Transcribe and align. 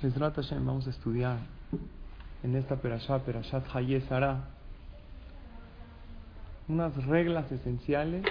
Hashem, 0.00 0.64
vamos 0.64 0.86
a 0.86 0.90
estudiar 0.90 1.40
en 2.42 2.56
esta 2.56 2.76
perashá, 2.76 3.18
perashat 3.18 3.66
Hayé 3.74 4.00
Sara, 4.08 4.44
unas 6.68 7.04
reglas 7.04 7.52
esenciales 7.52 8.24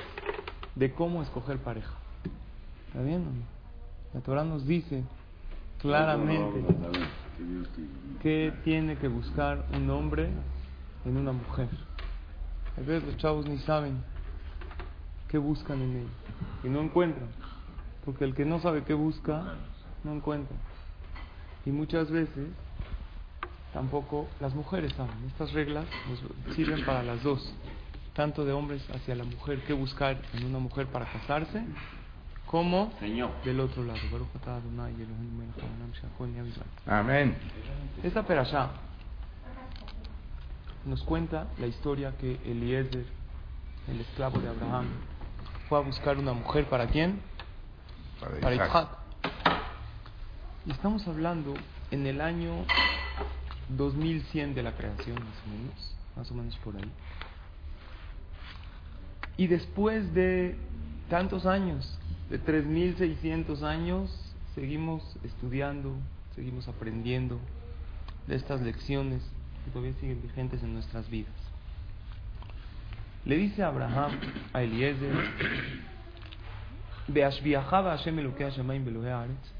de 0.73 0.91
cómo 0.93 1.21
escoger 1.21 1.59
pareja. 1.59 1.93
¿Está 2.87 3.03
bien 3.03 3.21
o 3.21 3.25
no? 3.25 3.43
La 4.15 4.21
Torah 4.21 4.43
nos 4.43 4.65
dice 4.65 5.03
claramente 5.79 6.65
qué 8.23 8.51
tiene 8.63 8.97
que 8.97 9.07
buscar 9.07 9.63
un 9.71 9.91
hombre 9.91 10.29
en 11.05 11.17
una 11.17 11.33
mujer. 11.33 11.69
A 12.77 12.79
veces 12.79 13.03
los 13.03 13.17
chavos 13.17 13.47
ni 13.47 13.59
saben 13.59 14.01
qué 15.27 15.37
buscan 15.37 15.83
en 15.83 15.97
ella 15.97 16.09
y 16.63 16.69
no 16.69 16.81
encuentran. 16.81 17.29
Porque 18.05 18.23
el 18.23 18.33
que 18.33 18.43
no 18.43 18.59
sabe 18.59 18.83
qué 18.85 18.95
busca, 18.95 19.53
no 20.03 20.15
encuentra. 20.15 20.57
Y 21.69 21.71
muchas 21.71 22.09
veces 22.09 22.47
tampoco 23.73 24.27
las 24.39 24.55
mujeres 24.55 24.91
saben. 24.93 25.13
Estas 25.27 25.53
reglas 25.53 25.85
nos 26.09 26.55
sirven 26.55 26.83
para 26.83 27.03
las 27.03 27.21
dos, 27.21 27.53
tanto 28.15 28.43
de 28.43 28.53
hombres 28.53 28.81
hacia 28.89 29.13
la 29.13 29.23
mujer, 29.23 29.61
qué 29.67 29.73
buscar 29.73 30.17
en 30.33 30.45
una 30.45 30.57
mujer 30.57 30.87
para 30.87 31.05
casarse, 31.05 31.63
como 32.47 32.91
del 33.45 33.59
otro 33.59 33.83
lado. 33.83 33.99
Amén. 36.87 37.37
Esta 38.01 38.23
perashá 38.25 38.71
nos 40.87 41.03
cuenta 41.03 41.49
la 41.59 41.67
historia 41.67 42.17
que 42.17 42.39
Eliezer, 42.45 43.05
el 43.89 44.01
esclavo 44.01 44.39
de 44.39 44.49
Abraham, 44.49 44.87
fue 45.67 45.77
a 45.77 45.81
buscar 45.81 46.17
una 46.17 46.33
mujer 46.33 46.65
para 46.65 46.87
quién? 46.87 47.21
Para 48.41 48.55
Isaac. 48.55 48.98
Y 50.65 50.71
estamos 50.71 51.07
hablando 51.07 51.53
en 51.89 52.05
el 52.05 52.19
año 52.19 52.65
2100 53.69 54.55
de 54.55 54.63
la 54.63 54.75
creación, 54.75 55.15
más 55.15 55.43
o 55.45 55.49
menos, 55.49 55.95
más 56.17 56.31
o 56.31 56.33
menos 56.35 56.57
por 56.57 56.75
ahí. 56.75 56.91
Y 59.37 59.47
después 59.47 60.13
de 60.13 60.57
tantos 61.09 61.45
años, 61.45 61.97
de 62.29 62.39
3600 62.39 63.63
años, 63.63 64.35
seguimos 64.53 65.01
estudiando, 65.23 65.95
seguimos 66.35 66.67
aprendiendo 66.67 67.39
de 68.27 68.35
estas 68.35 68.59
lecciones 68.61 69.23
que 69.63 69.71
todavía 69.71 69.93
siguen 70.01 70.21
vigentes 70.21 70.61
en 70.61 70.73
nuestras 70.73 71.09
vidas. 71.09 71.33
Le 73.23 73.37
dice 73.37 73.63
Abraham 73.63 74.11
a 74.51 74.61
Eliezer, 74.61 75.15
Aretz. 79.13 79.58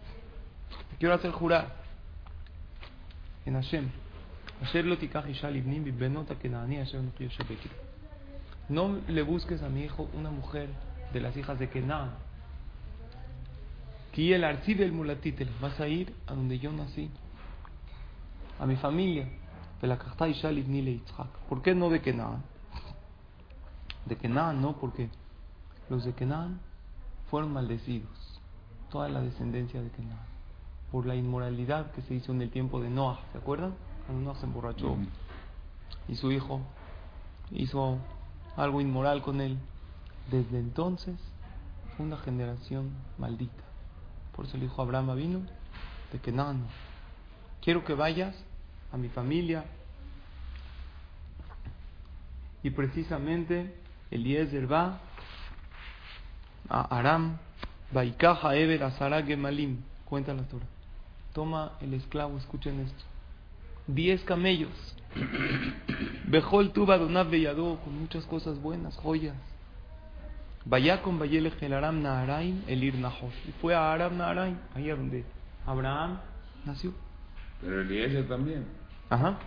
Quiero 0.99 1.15
hacer 1.15 1.31
jurar 1.31 1.75
en 3.45 3.53
Hashem. 3.53 3.89
No 8.67 8.99
le 9.07 9.21
busques 9.21 9.63
a 9.63 9.69
mi 9.69 9.83
hijo 9.83 10.09
una 10.13 10.29
mujer 10.29 10.67
de 11.13 11.21
las 11.21 11.37
hijas 11.37 11.57
de 11.57 11.69
Kenan. 11.69 12.11
Que 14.11 14.35
el 14.35 14.43
archive 14.43 14.83
el 14.83 14.91
mulatitel. 14.91 15.49
Vas 15.61 15.79
a 15.79 15.87
ir 15.87 16.13
a 16.27 16.33
donde 16.33 16.59
yo 16.59 16.73
nací. 16.73 17.09
A 18.59 18.65
mi 18.65 18.75
familia. 18.75 19.29
¿Por 21.47 21.61
qué 21.61 21.75
no 21.75 21.89
de 21.89 22.01
Kenan? 22.01 22.43
De 24.05 24.17
Kenan 24.17 24.61
no, 24.61 24.75
porque 24.75 25.09
los 25.89 26.03
de 26.03 26.11
Kenan 26.11 26.59
fueron 27.29 27.53
maldecidos. 27.53 28.41
Toda 28.91 29.07
la 29.07 29.21
descendencia 29.21 29.81
de 29.81 29.89
Kenan 29.91 30.28
por 30.91 31.05
la 31.05 31.15
inmoralidad 31.15 31.91
que 31.91 32.01
se 32.03 32.15
hizo 32.15 32.31
en 32.31 32.41
el 32.41 32.49
tiempo 32.49 32.81
de 32.81 32.89
Noah. 32.89 33.19
¿Se 33.31 33.37
acuerdan? 33.37 33.75
Cuando 34.05 34.25
Noah 34.25 34.39
se 34.39 34.45
emborrachó 34.45 34.97
y 36.07 36.15
su 36.15 36.31
hijo 36.31 36.61
hizo 37.51 37.99
algo 38.55 38.81
inmoral 38.81 39.21
con 39.21 39.41
él. 39.41 39.57
Desde 40.31 40.59
entonces 40.59 41.15
fue 41.95 42.05
una 42.05 42.17
generación 42.17 42.91
maldita. 43.17 43.63
Por 44.35 44.45
eso 44.45 44.57
el 44.57 44.63
hijo 44.63 44.81
Abraham 44.81 45.15
vino 45.15 45.41
de 46.11 46.19
que 46.19 46.31
no, 46.31 46.53
no. 46.53 46.65
Quiero 47.61 47.83
que 47.83 47.93
vayas 47.93 48.35
a 48.91 48.97
mi 48.97 49.09
familia. 49.09 49.65
Y 52.63 52.71
precisamente 52.71 53.75
Eliezer 54.11 54.71
va 54.71 54.99
a 56.67 56.97
Aram, 56.97 57.37
Baikaja 57.91 58.55
Eber 58.55 58.83
Azara 58.83 59.23
Gemalim, 59.23 59.81
cuenta 60.05 60.33
la 60.33 60.43
Torah 60.43 60.78
toma 61.33 61.73
el 61.81 61.93
esclavo, 61.93 62.37
escuchen 62.37 62.79
esto, 62.79 63.03
diez 63.87 64.23
camellos, 64.23 64.95
Bejol 66.25 66.71
tuba 66.71 66.97
donav 66.97 67.29
beyado 67.29 67.79
con 67.83 67.99
muchas 67.99 68.25
cosas 68.25 68.61
buenas, 68.61 68.95
joyas. 68.97 69.35
Vaya 70.65 71.01
con 71.01 71.17
Bayele 71.17 71.51
Aram 71.73 72.01
Naharaim 72.01 72.61
el 72.67 72.83
Ir 72.83 72.95
Y 72.95 73.51
fue 73.59 73.73
a 73.73 73.91
Aram 73.91 74.17
Naharaim, 74.17 74.57
ahí 74.75 74.89
donde 74.89 75.25
Abraham 75.65 76.19
nació. 76.65 76.93
Pero 77.61 77.81
Eliezer 77.81 78.27
también. 78.27 78.65
Ajá. 79.09 79.39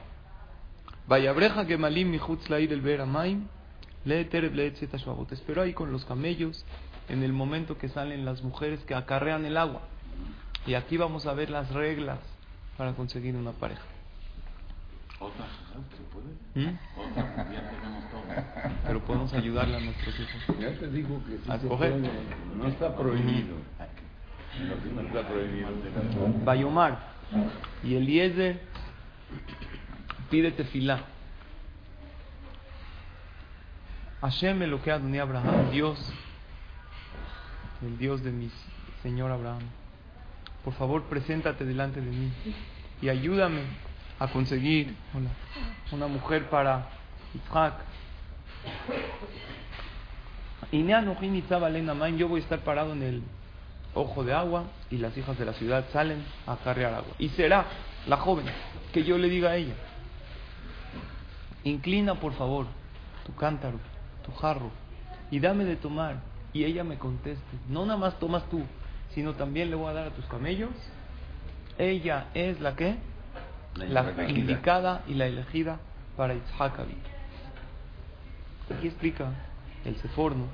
Vayabreja 1.06 1.66
que 1.66 1.76
malim 1.76 2.10
mi 2.10 2.18
el 2.18 2.80
beramaim 2.80 3.46
le 4.04 4.24
tereb 4.24 4.54
le 4.54 4.66
Espero 5.30 5.62
ahí 5.62 5.72
con 5.72 5.92
los 5.92 6.04
camellos 6.04 6.64
en 7.08 7.22
el 7.22 7.32
momento 7.32 7.78
que 7.78 7.88
salen 7.88 8.24
las 8.24 8.42
mujeres 8.42 8.80
que 8.84 8.94
acarrean 8.94 9.44
el 9.44 9.56
agua. 9.56 9.82
Y 10.66 10.74
aquí 10.74 10.96
vamos 10.96 11.26
a 11.26 11.34
ver 11.34 11.50
las 11.50 11.70
reglas 11.70 12.18
para 12.76 12.92
conseguir 12.92 13.34
una 13.36 13.52
pareja. 13.52 13.82
¿Otra? 15.18 15.44
¿Se 15.96 16.02
puede? 16.12 16.66
¿Mm? 16.66 16.78
Ya 17.52 17.70
tenemos 17.70 18.04
todo. 18.10 18.22
Pero 18.86 19.00
podemos 19.04 19.32
ayudarle 19.32 19.76
a 19.76 19.80
nuestros 19.80 20.14
hijos. 20.18 20.60
Ya 20.60 20.72
te 20.78 20.88
digo 20.88 21.20
que 21.24 21.32
sí 21.38 21.44
¿A 21.50 21.58
se 21.58 21.64
escoger? 21.66 21.92
puede. 21.92 22.10
No 22.56 22.66
está 22.66 22.96
prohibido. 22.96 23.56
No 24.94 25.00
está 25.00 25.28
prohibido. 25.28 25.68
Bayomar 26.44 26.98
y 27.82 27.94
Eliezer 27.94 28.60
pide 30.30 30.50
tefilá. 30.52 31.00
Hashem 34.20 34.62
lo 34.64 34.80
que 34.82 34.92
Adoní 34.92 35.18
Abraham, 35.18 35.70
Dios, 35.72 35.98
el 37.82 37.98
Dios 37.98 38.22
de 38.22 38.30
mi 38.30 38.50
Señor 39.02 39.32
Abraham 39.32 39.62
por 40.64 40.74
favor, 40.74 41.02
preséntate 41.04 41.64
delante 41.64 42.00
de 42.00 42.10
mí 42.10 42.32
y 43.00 43.08
ayúdame 43.08 43.62
a 44.18 44.28
conseguir 44.28 44.94
una 45.90 46.06
mujer 46.06 46.48
para 46.48 46.88
Isaac. 47.34 47.74
Yo 50.70 52.28
voy 52.28 52.40
a 52.40 52.42
estar 52.42 52.60
parado 52.60 52.92
en 52.92 53.02
el 53.02 53.22
ojo 53.94 54.24
de 54.24 54.32
agua 54.32 54.64
y 54.90 54.98
las 54.98 55.16
hijas 55.18 55.38
de 55.38 55.44
la 55.44 55.52
ciudad 55.54 55.84
salen 55.92 56.24
a 56.46 56.56
carrear 56.56 56.94
agua. 56.94 57.14
Y 57.18 57.28
será 57.30 57.66
la 58.06 58.16
joven 58.16 58.46
que 58.92 59.04
yo 59.04 59.18
le 59.18 59.28
diga 59.28 59.50
a 59.50 59.56
ella, 59.56 59.74
inclina 61.64 62.14
por 62.14 62.34
favor 62.34 62.66
tu 63.26 63.34
cántaro, 63.34 63.78
tu 64.24 64.32
jarro 64.32 64.70
y 65.30 65.40
dame 65.40 65.64
de 65.64 65.76
tomar. 65.76 66.16
Y 66.54 66.64
ella 66.64 66.84
me 66.84 66.98
conteste, 66.98 67.42
no 67.68 67.86
nada 67.86 67.98
más 67.98 68.18
tomas 68.18 68.44
tú, 68.50 68.62
sino 69.14 69.34
también 69.34 69.70
le 69.70 69.76
voy 69.76 69.90
a 69.90 69.92
dar 69.92 70.08
a 70.08 70.10
tus 70.10 70.24
camellos. 70.26 70.70
Ella 71.78 72.26
es 72.34 72.60
la 72.60 72.76
que, 72.76 72.96
la, 73.76 74.12
indicada 74.28 75.02
y 75.06 75.14
la 75.14 75.26
elegida 75.26 75.78
para 76.16 76.34
Isaac 76.34 76.74
Aquí 78.74 78.86
explica 78.86 79.32
el 79.84 79.96
Seforno 79.96 80.46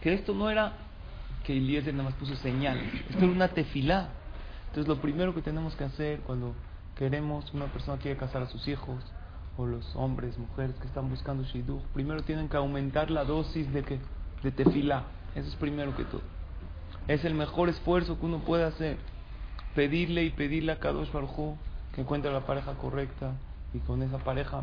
que 0.00 0.14
esto 0.14 0.34
no 0.34 0.50
era 0.50 0.72
que 1.44 1.56
Eliezer 1.56 1.94
nada 1.94 2.10
más 2.10 2.18
puso 2.18 2.36
señales, 2.36 2.92
esto 3.08 3.24
era 3.24 3.32
una 3.32 3.48
tefilá. 3.48 4.08
Entonces 4.68 4.88
lo 4.88 5.00
primero 5.00 5.34
que 5.34 5.42
tenemos 5.42 5.74
que 5.74 5.84
hacer 5.84 6.20
cuando 6.20 6.54
queremos, 6.96 7.52
una 7.54 7.66
persona 7.66 7.98
quiere 7.98 8.16
casar 8.16 8.42
a 8.42 8.46
sus 8.46 8.66
hijos, 8.68 9.02
o 9.56 9.64
los 9.64 9.96
hombres, 9.96 10.36
mujeres 10.38 10.76
que 10.80 10.86
están 10.86 11.08
buscando 11.08 11.44
shidduch, 11.44 11.82
primero 11.94 12.22
tienen 12.22 12.48
que 12.48 12.56
aumentar 12.56 13.10
la 13.10 13.24
dosis 13.24 13.72
de 13.72 13.82
que 13.82 13.98
de 14.42 14.50
tefilá. 14.50 15.04
Eso 15.34 15.48
es 15.48 15.56
primero 15.56 15.96
que 15.96 16.04
todo. 16.04 16.22
Es 17.08 17.24
el 17.24 17.34
mejor 17.34 17.68
esfuerzo 17.68 18.18
que 18.18 18.26
uno 18.26 18.40
puede 18.40 18.64
hacer 18.64 18.96
pedirle 19.74 20.24
y 20.24 20.30
pedirle 20.30 20.72
a 20.72 20.80
Kadosh 20.80 21.12
Baruj 21.12 21.56
que 21.94 22.00
encuentre 22.00 22.32
la 22.32 22.46
pareja 22.46 22.74
correcta 22.74 23.32
y 23.74 23.78
con 23.80 24.02
esa 24.02 24.18
pareja 24.18 24.62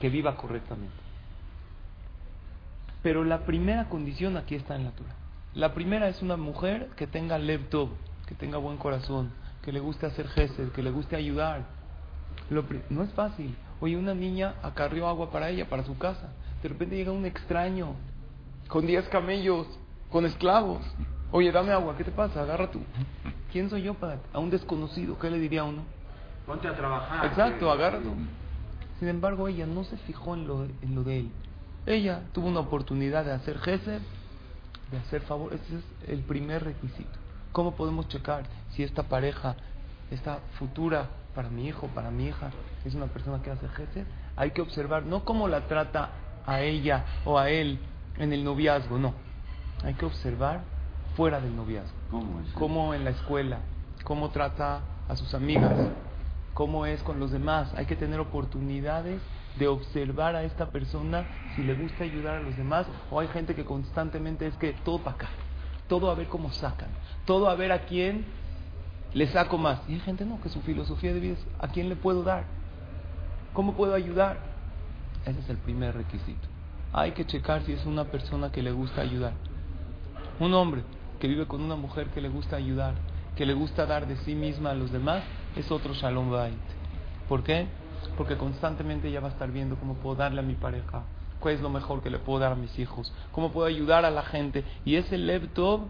que 0.00 0.08
viva 0.08 0.36
correctamente. 0.36 0.94
Pero 3.02 3.24
la 3.24 3.44
primera 3.44 3.88
condición 3.88 4.36
aquí 4.36 4.54
está 4.54 4.74
en 4.74 4.84
la 4.84 4.90
Torah. 4.90 5.14
La 5.54 5.74
primera 5.74 6.08
es 6.08 6.22
una 6.22 6.36
mujer 6.36 6.88
que 6.96 7.06
tenga 7.06 7.38
lev 7.38 7.68
que 8.26 8.34
tenga 8.34 8.58
buen 8.58 8.78
corazón, 8.78 9.30
que 9.62 9.70
le 9.70 9.80
guste 9.80 10.06
hacer 10.06 10.28
gesed, 10.28 10.72
que 10.72 10.82
le 10.82 10.90
guste 10.90 11.14
ayudar. 11.14 11.64
no 12.90 13.02
es 13.02 13.12
fácil. 13.12 13.54
Oye, 13.80 13.96
una 13.96 14.14
niña 14.14 14.54
acarrió 14.62 15.06
agua 15.06 15.30
para 15.30 15.50
ella, 15.50 15.68
para 15.68 15.84
su 15.84 15.96
casa. 15.98 16.32
De 16.62 16.68
repente 16.68 16.96
llega 16.96 17.12
un 17.12 17.26
extraño 17.26 17.94
con 18.68 18.86
10 18.86 19.08
camellos, 19.08 19.66
con 20.10 20.24
esclavos. 20.24 20.82
Oye, 21.36 21.52
dame 21.52 21.70
agua, 21.70 21.94
¿qué 21.98 22.02
te 22.02 22.10
pasa? 22.10 22.40
Agarra 22.40 22.70
tú. 22.70 22.80
¿Quién 23.52 23.68
soy 23.68 23.82
yo 23.82 23.92
para 23.92 24.20
a 24.32 24.38
un 24.38 24.48
desconocido? 24.48 25.18
¿Qué 25.18 25.28
le 25.28 25.38
diría 25.38 25.60
a 25.60 25.64
uno? 25.64 25.82
Ponte 26.46 26.66
a 26.66 26.74
trabajar. 26.74 27.26
Exacto, 27.26 27.70
agarra 27.70 27.98
tú. 27.98 28.14
Sin 28.98 29.08
embargo, 29.08 29.46
ella 29.46 29.66
no 29.66 29.84
se 29.84 29.98
fijó 29.98 30.32
en 30.32 30.48
lo, 30.48 30.64
en 30.64 30.94
lo 30.94 31.04
de 31.04 31.18
él. 31.18 31.30
Ella 31.84 32.22
tuvo 32.32 32.48
una 32.48 32.60
oportunidad 32.60 33.26
de 33.26 33.32
hacer 33.32 33.58
gesed, 33.58 34.00
de 34.90 34.96
hacer 34.96 35.20
favor. 35.20 35.52
Ese 35.52 35.76
es 35.76 36.08
el 36.08 36.20
primer 36.20 36.64
requisito. 36.64 37.18
¿Cómo 37.52 37.76
podemos 37.76 38.08
checar 38.08 38.44
si 38.70 38.82
esta 38.82 39.02
pareja, 39.02 39.56
esta 40.10 40.38
futura 40.58 41.10
para 41.34 41.50
mi 41.50 41.68
hijo, 41.68 41.88
para 41.88 42.10
mi 42.10 42.28
hija, 42.28 42.48
es 42.82 42.94
una 42.94 43.08
persona 43.08 43.42
que 43.42 43.50
hace 43.50 43.68
gesed? 43.68 44.06
Hay 44.36 44.52
que 44.52 44.62
observar 44.62 45.04
no 45.04 45.26
cómo 45.26 45.48
la 45.48 45.66
trata 45.66 46.12
a 46.46 46.62
ella 46.62 47.04
o 47.26 47.38
a 47.38 47.50
él 47.50 47.78
en 48.16 48.32
el 48.32 48.42
noviazgo, 48.42 48.96
no. 48.96 49.12
Hay 49.84 49.92
que 49.92 50.06
observar 50.06 50.75
fuera 51.16 51.40
del 51.40 51.56
noviazgo. 51.56 51.96
¿Cómo, 52.10 52.40
es 52.40 52.52
cómo 52.52 52.94
en 52.94 53.04
la 53.04 53.10
escuela, 53.10 53.60
cómo 54.04 54.30
trata 54.30 54.82
a 55.08 55.16
sus 55.16 55.34
amigas, 55.34 55.72
cómo 56.54 56.86
es 56.86 57.02
con 57.02 57.18
los 57.18 57.30
demás. 57.30 57.72
Hay 57.74 57.86
que 57.86 57.96
tener 57.96 58.20
oportunidades 58.20 59.20
de 59.58 59.68
observar 59.68 60.36
a 60.36 60.42
esta 60.42 60.70
persona 60.70 61.26
si 61.54 61.62
le 61.62 61.74
gusta 61.74 62.04
ayudar 62.04 62.36
a 62.36 62.40
los 62.40 62.56
demás 62.56 62.86
o 63.10 63.20
hay 63.20 63.28
gente 63.28 63.54
que 63.54 63.64
constantemente 63.64 64.46
es 64.46 64.54
que 64.56 64.74
todo 64.84 64.98
para 64.98 65.16
acá, 65.16 65.28
todo 65.88 66.10
a 66.10 66.14
ver 66.14 66.28
cómo 66.28 66.52
sacan, 66.52 66.88
todo 67.24 67.48
a 67.48 67.54
ver 67.54 67.72
a 67.72 67.86
quién 67.86 68.26
le 69.14 69.26
saco 69.28 69.56
más. 69.56 69.80
Y 69.88 69.94
hay 69.94 70.00
gente 70.00 70.26
no, 70.26 70.40
que 70.40 70.50
su 70.50 70.60
filosofía 70.60 71.14
de 71.14 71.20
vida 71.20 71.34
es 71.34 71.46
a 71.58 71.68
quién 71.68 71.88
le 71.88 71.96
puedo 71.96 72.22
dar, 72.22 72.44
cómo 73.54 73.74
puedo 73.74 73.94
ayudar. 73.94 74.38
Ese 75.24 75.40
es 75.40 75.48
el 75.48 75.56
primer 75.56 75.94
requisito. 75.94 76.46
Hay 76.92 77.12
que 77.12 77.26
checar 77.26 77.62
si 77.64 77.72
es 77.72 77.84
una 77.86 78.04
persona 78.04 78.52
que 78.52 78.62
le 78.62 78.72
gusta 78.72 79.00
ayudar. 79.00 79.32
Un 80.38 80.54
hombre 80.54 80.82
que 81.18 81.28
vive 81.28 81.46
con 81.46 81.60
una 81.62 81.76
mujer 81.76 82.08
que 82.08 82.20
le 82.20 82.28
gusta 82.28 82.56
ayudar, 82.56 82.94
que 83.36 83.46
le 83.46 83.54
gusta 83.54 83.86
dar 83.86 84.06
de 84.06 84.16
sí 84.18 84.34
misma 84.34 84.70
a 84.70 84.74
los 84.74 84.90
demás, 84.92 85.22
es 85.56 85.70
otro 85.70 85.94
Shalom 85.94 86.30
Bait. 86.30 86.54
¿Por 87.28 87.42
qué? 87.42 87.66
Porque 88.16 88.36
constantemente 88.36 89.08
ella 89.08 89.20
va 89.20 89.28
a 89.28 89.32
estar 89.32 89.50
viendo 89.50 89.76
cómo 89.76 89.94
puedo 89.94 90.16
darle 90.16 90.40
a 90.40 90.44
mi 90.44 90.54
pareja, 90.54 91.02
cuál 91.40 91.54
es 91.54 91.60
lo 91.60 91.70
mejor 91.70 92.02
que 92.02 92.10
le 92.10 92.18
puedo 92.18 92.38
dar 92.38 92.52
a 92.52 92.56
mis 92.56 92.78
hijos, 92.78 93.12
cómo 93.32 93.52
puedo 93.52 93.66
ayudar 93.66 94.04
a 94.04 94.10
la 94.10 94.22
gente. 94.22 94.64
Y 94.84 94.96
ese 94.96 95.18
Lev 95.18 95.48
Tov 95.48 95.82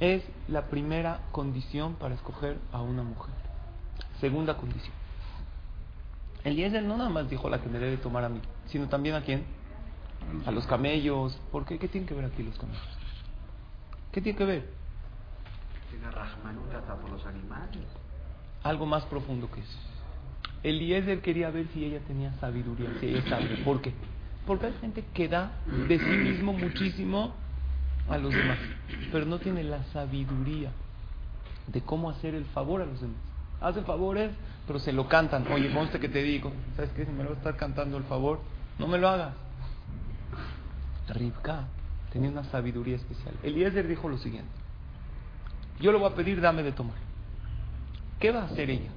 es 0.00 0.22
la 0.48 0.62
primera 0.66 1.20
condición 1.30 1.94
para 1.94 2.14
escoger 2.14 2.58
a 2.72 2.82
una 2.82 3.02
mujer. 3.02 3.34
Segunda 4.20 4.56
condición. 4.56 4.94
El 6.44 6.54
Eliezer 6.54 6.82
no 6.82 6.96
nada 6.96 7.10
más 7.10 7.30
dijo 7.30 7.48
la 7.48 7.60
que 7.60 7.68
me 7.68 7.78
debe 7.78 7.96
tomar 7.98 8.24
a 8.24 8.28
mí, 8.28 8.40
sino 8.66 8.88
también 8.88 9.14
a 9.14 9.22
quién? 9.22 9.44
A 10.44 10.50
los 10.50 10.66
camellos. 10.66 11.38
¿Por 11.52 11.64
qué? 11.64 11.78
¿Qué 11.78 11.88
tienen 11.88 12.08
que 12.08 12.14
ver 12.14 12.24
aquí 12.24 12.42
los 12.42 12.58
camellos? 12.58 13.01
¿Qué 14.12 14.20
tiene 14.20 14.38
que 14.38 14.44
ver? 14.44 14.82
por 17.00 17.10
los 17.10 17.26
animales. 17.26 17.84
Algo 18.62 18.86
más 18.86 19.04
profundo 19.04 19.50
que 19.50 19.60
eso. 19.60 19.78
Eliezer 20.62 21.20
quería 21.20 21.50
ver 21.50 21.66
si 21.72 21.84
ella 21.84 22.00
tenía 22.06 22.32
sabiduría, 22.34 22.90
si 23.00 23.06
ella 23.06 23.22
sabe. 23.28 23.56
¿Por 23.64 23.80
qué? 23.80 23.92
Porque 24.46 24.66
hay 24.66 24.74
gente 24.80 25.04
que 25.14 25.28
da 25.28 25.52
de 25.88 25.98
sí 25.98 26.04
mismo 26.04 26.52
muchísimo 26.52 27.34
a 28.08 28.18
los 28.18 28.32
demás, 28.32 28.58
pero 29.10 29.24
no 29.24 29.38
tiene 29.38 29.64
la 29.64 29.82
sabiduría 29.84 30.70
de 31.66 31.80
cómo 31.80 32.10
hacer 32.10 32.34
el 32.34 32.44
favor 32.46 32.82
a 32.82 32.86
los 32.86 33.00
demás. 33.00 33.16
Hace 33.60 33.82
favores, 33.82 34.32
pero 34.66 34.78
se 34.78 34.92
lo 34.92 35.08
cantan. 35.08 35.50
Oye, 35.50 35.72
conste 35.72 35.98
que 35.98 36.08
te 36.08 36.22
digo, 36.22 36.52
¿sabes 36.76 36.90
qué? 36.92 37.06
Si 37.06 37.12
me 37.12 37.24
lo 37.24 37.30
va 37.30 37.36
a 37.36 37.38
estar 37.38 37.56
cantando 37.56 37.96
el 37.96 38.04
favor, 38.04 38.40
no 38.78 38.86
me 38.86 38.98
lo 38.98 39.08
hagas. 39.08 39.34
Rivka 41.08 41.66
tenía 42.12 42.30
una 42.30 42.44
sabiduría 42.44 42.96
especial. 42.96 43.34
Eliezer 43.42 43.88
dijo 43.88 44.08
lo 44.08 44.18
siguiente: 44.18 44.50
Yo 45.80 45.92
le 45.92 45.98
voy 45.98 46.10
a 46.10 46.14
pedir, 46.14 46.40
dame 46.40 46.62
de 46.62 46.72
tomar. 46.72 46.96
¿Qué 48.20 48.30
va 48.30 48.42
a 48.42 48.44
hacer 48.44 48.70
ella? 48.70 48.90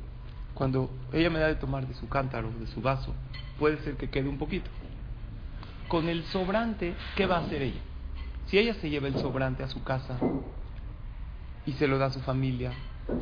Cuando 0.53 0.89
ella 1.11 1.29
me 1.29 1.39
da 1.39 1.47
de 1.47 1.55
tomar 1.55 1.87
de 1.87 1.93
su 1.95 2.07
cántaro, 2.07 2.51
de 2.59 2.67
su 2.67 2.81
vaso, 2.81 3.13
puede 3.57 3.77
ser 3.83 3.95
que 3.97 4.09
quede 4.09 4.29
un 4.29 4.37
poquito. 4.37 4.69
Con 5.87 6.07
el 6.07 6.23
sobrante, 6.25 6.95
¿qué 7.15 7.25
va 7.25 7.37
a 7.37 7.41
hacer 7.41 7.61
ella? 7.61 7.81
Si 8.47 8.57
ella 8.57 8.75
se 8.75 8.89
lleva 8.89 9.07
el 9.07 9.15
sobrante 9.15 9.63
a 9.63 9.67
su 9.67 9.83
casa 9.83 10.17
y 11.65 11.73
se 11.73 11.87
lo 11.87 11.97
da 11.97 12.07
a 12.07 12.11
su 12.11 12.21
familia, 12.21 12.71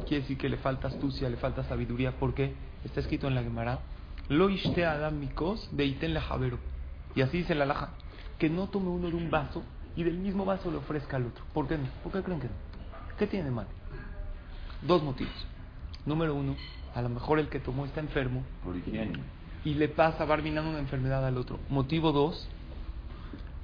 quiere 0.07 0.21
decir 0.21 0.37
que 0.37 0.49
le 0.49 0.57
falta 0.57 0.89
astucia, 0.89 1.29
le 1.29 1.37
falta 1.37 1.63
sabiduría. 1.63 2.11
¿Por 2.11 2.33
qué? 2.33 2.53
Está 2.83 2.99
escrito 2.99 3.27
en 3.27 3.35
la 3.35 3.43
Gemara, 3.43 3.79
lo 4.29 4.49
ishte 4.49 4.85
adam 4.85 5.19
mikos 5.19 5.69
de 5.71 5.85
iten 5.85 6.13
javero. 6.15 6.59
Y 7.15 7.21
así 7.21 7.37
dice 7.37 7.55
la 7.55 7.65
laja, 7.65 7.91
que 8.37 8.49
no 8.49 8.67
tome 8.67 8.89
uno 8.89 9.09
de 9.09 9.15
un 9.15 9.29
vaso 9.29 9.63
y 9.95 10.03
del 10.03 10.17
mismo 10.17 10.45
vaso 10.45 10.71
le 10.71 10.77
ofrezca 10.77 11.17
al 11.17 11.27
otro. 11.27 11.43
¿Por 11.53 11.67
qué 11.67 11.77
no? 11.77 11.87
¿Por 12.03 12.11
qué 12.11 12.21
creen 12.23 12.39
que 12.39 12.47
no? 12.47 12.53
¿Qué 13.17 13.27
tiene 13.27 13.51
mal? 13.51 13.67
Dos 14.81 15.03
motivos. 15.03 15.33
Número 16.05 16.35
uno, 16.35 16.55
a 16.93 17.01
lo 17.01 17.09
mejor 17.09 17.39
el 17.39 17.49
que 17.49 17.59
tomó 17.59 17.85
está 17.85 17.99
enfermo. 17.99 18.43
Por 18.63 18.75
higiene. 18.75 19.19
Y 19.63 19.75
le 19.75 19.87
pasa, 19.87 20.25
va 20.25 20.35
una 20.35 20.79
enfermedad 20.79 21.25
al 21.25 21.37
otro. 21.37 21.59
Motivo 21.69 22.11
dos, 22.11 22.49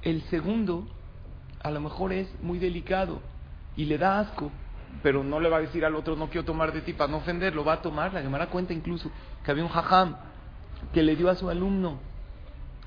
el 0.01 0.21
segundo, 0.23 0.87
a 1.61 1.71
lo 1.71 1.81
mejor 1.81 2.13
es 2.13 2.29
muy 2.41 2.57
delicado 2.57 3.19
y 3.75 3.85
le 3.85 3.97
da 3.97 4.19
asco, 4.19 4.49
pero 5.03 5.23
no 5.23 5.39
le 5.39 5.49
va 5.49 5.57
a 5.57 5.61
decir 5.61 5.83
al 5.83 5.95
otro, 5.95 6.15
no 6.15 6.29
quiero 6.29 6.45
tomar 6.45 6.71
de 6.71 6.81
ti 6.81 6.93
para 6.93 7.11
no 7.11 7.17
ofenderlo, 7.17 7.65
va 7.65 7.73
a 7.73 7.81
tomar. 7.81 8.13
La 8.13 8.21
Gemara 8.21 8.47
cuenta 8.47 8.73
incluso 8.73 9.11
que 9.43 9.51
había 9.51 9.63
un 9.63 9.69
jajam 9.69 10.15
que 10.93 11.03
le 11.03 11.15
dio 11.15 11.29
a 11.29 11.35
su 11.35 11.49
alumno. 11.49 11.99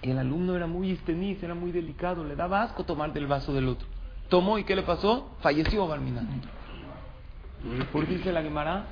El 0.02 0.19
alumno 0.19 0.56
era 0.56 0.66
muy 0.66 0.90
esteniz, 0.90 1.40
era 1.43 1.54
muy 1.54 1.70
delicado, 1.70 2.25
le 2.25 2.34
daba 2.34 2.62
asco 2.62 2.84
tomar 2.84 3.12
del 3.12 3.28
vaso 3.28 3.54
del 3.54 3.69
otro. 3.69 3.87
Tomó 4.28 4.58
y 4.58 4.64
¿qué 4.64 4.75
le 4.75 4.82
pasó? 4.82 5.31
Falleció 5.40 5.87
Barminan. 5.87 6.26
Por 7.93 8.08
dice 8.08 8.32
la 8.32 8.43
Gemara 8.43 8.87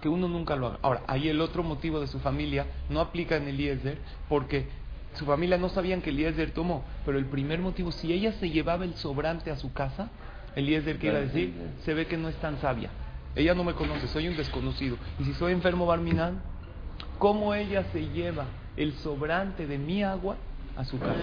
que 0.00 0.08
uno 0.08 0.28
nunca 0.28 0.54
lo 0.54 0.68
haga. 0.68 0.78
Ahora, 0.82 1.02
ahí 1.08 1.28
el 1.28 1.40
otro 1.40 1.64
motivo 1.64 2.00
de 2.00 2.06
su 2.06 2.20
familia 2.20 2.66
no 2.88 3.00
aplica 3.00 3.36
en 3.36 3.48
Eliezer 3.48 3.98
porque 4.28 4.68
su 5.14 5.24
familia 5.24 5.58
no 5.58 5.68
sabían 5.68 6.02
que 6.02 6.10
Eliezer 6.10 6.52
tomó, 6.52 6.84
pero 7.04 7.18
el 7.18 7.26
primer 7.26 7.60
motivo, 7.60 7.90
si 7.90 8.12
ella 8.12 8.32
se 8.34 8.50
llevaba 8.50 8.84
el 8.84 8.94
sobrante 8.94 9.50
a 9.50 9.56
su 9.56 9.72
casa, 9.72 10.10
Eliezer 10.54 10.98
quiere 10.98 11.22
decir, 11.22 11.52
se 11.84 11.94
ve 11.94 12.06
que 12.06 12.16
no 12.16 12.28
es 12.28 12.36
tan 12.36 12.60
sabia. 12.60 12.90
Ella 13.34 13.54
no 13.54 13.64
me 13.64 13.74
conoce, 13.74 14.06
soy 14.08 14.28
un 14.28 14.36
desconocido. 14.36 14.96
Y 15.18 15.24
si 15.24 15.34
soy 15.34 15.52
enfermo 15.52 15.86
Barminan, 15.86 16.42
¿cómo 17.18 17.54
ella 17.54 17.84
se 17.92 18.08
lleva 18.08 18.44
el 18.76 18.92
sobrante 18.94 19.66
de 19.66 19.78
mi 19.78 20.02
agua 20.02 20.36
a 20.76 20.84
su 20.84 20.98
casa? 20.98 21.14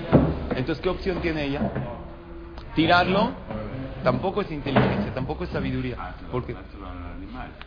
Entonces, 0.56 0.80
¿qué 0.82 0.90
opción 0.90 1.22
tiene 1.22 1.46
ella? 1.46 1.72
Tirarlo 2.76 3.32
tampoco 4.04 4.42
es 4.42 4.52
inteligencia, 4.52 5.14
tampoco 5.14 5.44
es 5.44 5.50
sabiduría. 5.50 6.16
Porque 6.32 6.56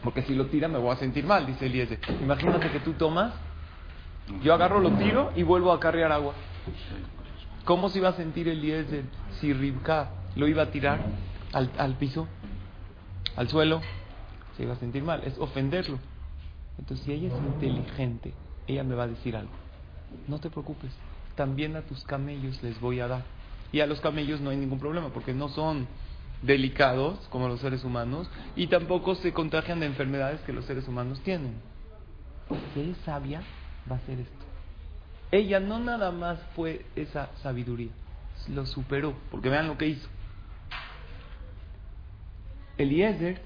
porque 0.03 0.23
si 0.23 0.35
lo 0.35 0.47
tira 0.47 0.69
me 0.69 0.79
voy 0.79 0.93
a 0.93 0.97
sentir 0.97 1.25
mal, 1.25 1.47
dice 1.47 1.67
Eliezer. 1.67 1.99
Imagínate 2.21 2.71
que 2.71 2.81
tú 2.81 2.95
tomas, 2.95 3.33
yo 4.43 4.55
agarro, 4.55 4.81
lo 4.81 4.91
tiro 4.93 5.33
y 5.37 5.43
vuelvo 5.43 5.73
a 5.73 5.81
carrear 5.81 6.13
agua. 6.13 6.35
¿Cómo 7.65 7.89
se 7.89 7.99
iba 7.99 8.09
a 8.09 8.15
sentir 8.15 8.49
Eliezer 8.49 9.05
si 9.41 9.53
Ribka 9.53 10.11
lo 10.35 10.49
iba 10.49 10.65
a 10.65 10.71
tirar 10.71 11.01
al, 11.53 11.71
al 11.79 11.95
piso, 11.95 12.27
al 13.37 13.49
suelo? 13.49 13.81
Se 14.57 14.65
iba 14.65 14.75
a 14.75 14.77
sentir 14.77 15.03
mal, 15.03 15.23
es 15.25 15.39
ofenderlo. 15.39 15.99
Entonces, 16.79 17.07
si 17.07 17.13
ella 17.13 17.29
es 17.29 17.35
inteligente, 17.35 18.35
ella 18.67 18.83
me 18.83 18.95
va 18.95 19.05
a 19.05 19.09
decir 19.09 19.37
algo. 19.37 19.53
No 20.29 20.39
te 20.39 20.51
preocupes, 20.51 20.93
también 21.35 21.77
a 21.77 21.83
tus 21.83 22.05
camellos 22.05 22.63
les 22.63 22.81
voy 22.81 23.01
a 23.01 23.09
dar. 23.09 23.23
Y 23.73 23.81
a 23.81 23.87
los 23.87 24.01
camellos 24.01 24.41
no 24.41 24.51
hay 24.51 24.57
ningún 24.57 24.79
problema, 24.79 25.09
porque 25.09 25.33
no 25.33 25.49
son 25.49 25.87
delicados 26.43 27.19
como 27.31 27.49
los 27.49 27.61
seres 27.61 27.85
humanos 27.85 28.29
y 28.57 28.67
tampoco 28.67 29.15
se 29.15 29.33
contagian 29.33 29.81
de 29.81 29.87
enfermedades 29.87 30.41
que 30.41 30.53
los 30.53 30.65
seres 30.65 30.87
humanos 30.89 31.21
tienen. 31.21 31.55
Si 32.75 32.81
es 32.81 32.97
sabia, 33.05 33.43
va 33.91 33.97
a 33.97 33.99
hacer 33.99 34.21
esto. 34.21 34.45
Ella 35.31 35.61
no 35.61 35.79
nada 35.79 36.11
más 36.11 36.39
fue 36.55 36.85
esa 36.95 37.31
sabiduría, 37.43 37.91
lo 38.49 38.67
superó, 38.67 39.15
porque 39.31 39.49
vean 39.49 39.69
lo 39.69 39.79
que 39.79 39.87
hizo. 39.89 40.09
Eliezer 42.77 43.41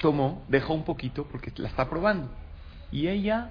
tomó, 0.00 0.42
dejó 0.48 0.74
un 0.74 0.84
poquito 0.84 1.24
porque 1.30 1.52
la 1.56 1.68
está 1.68 1.88
probando. 1.88 2.28
Y 2.90 3.06
ella, 3.06 3.50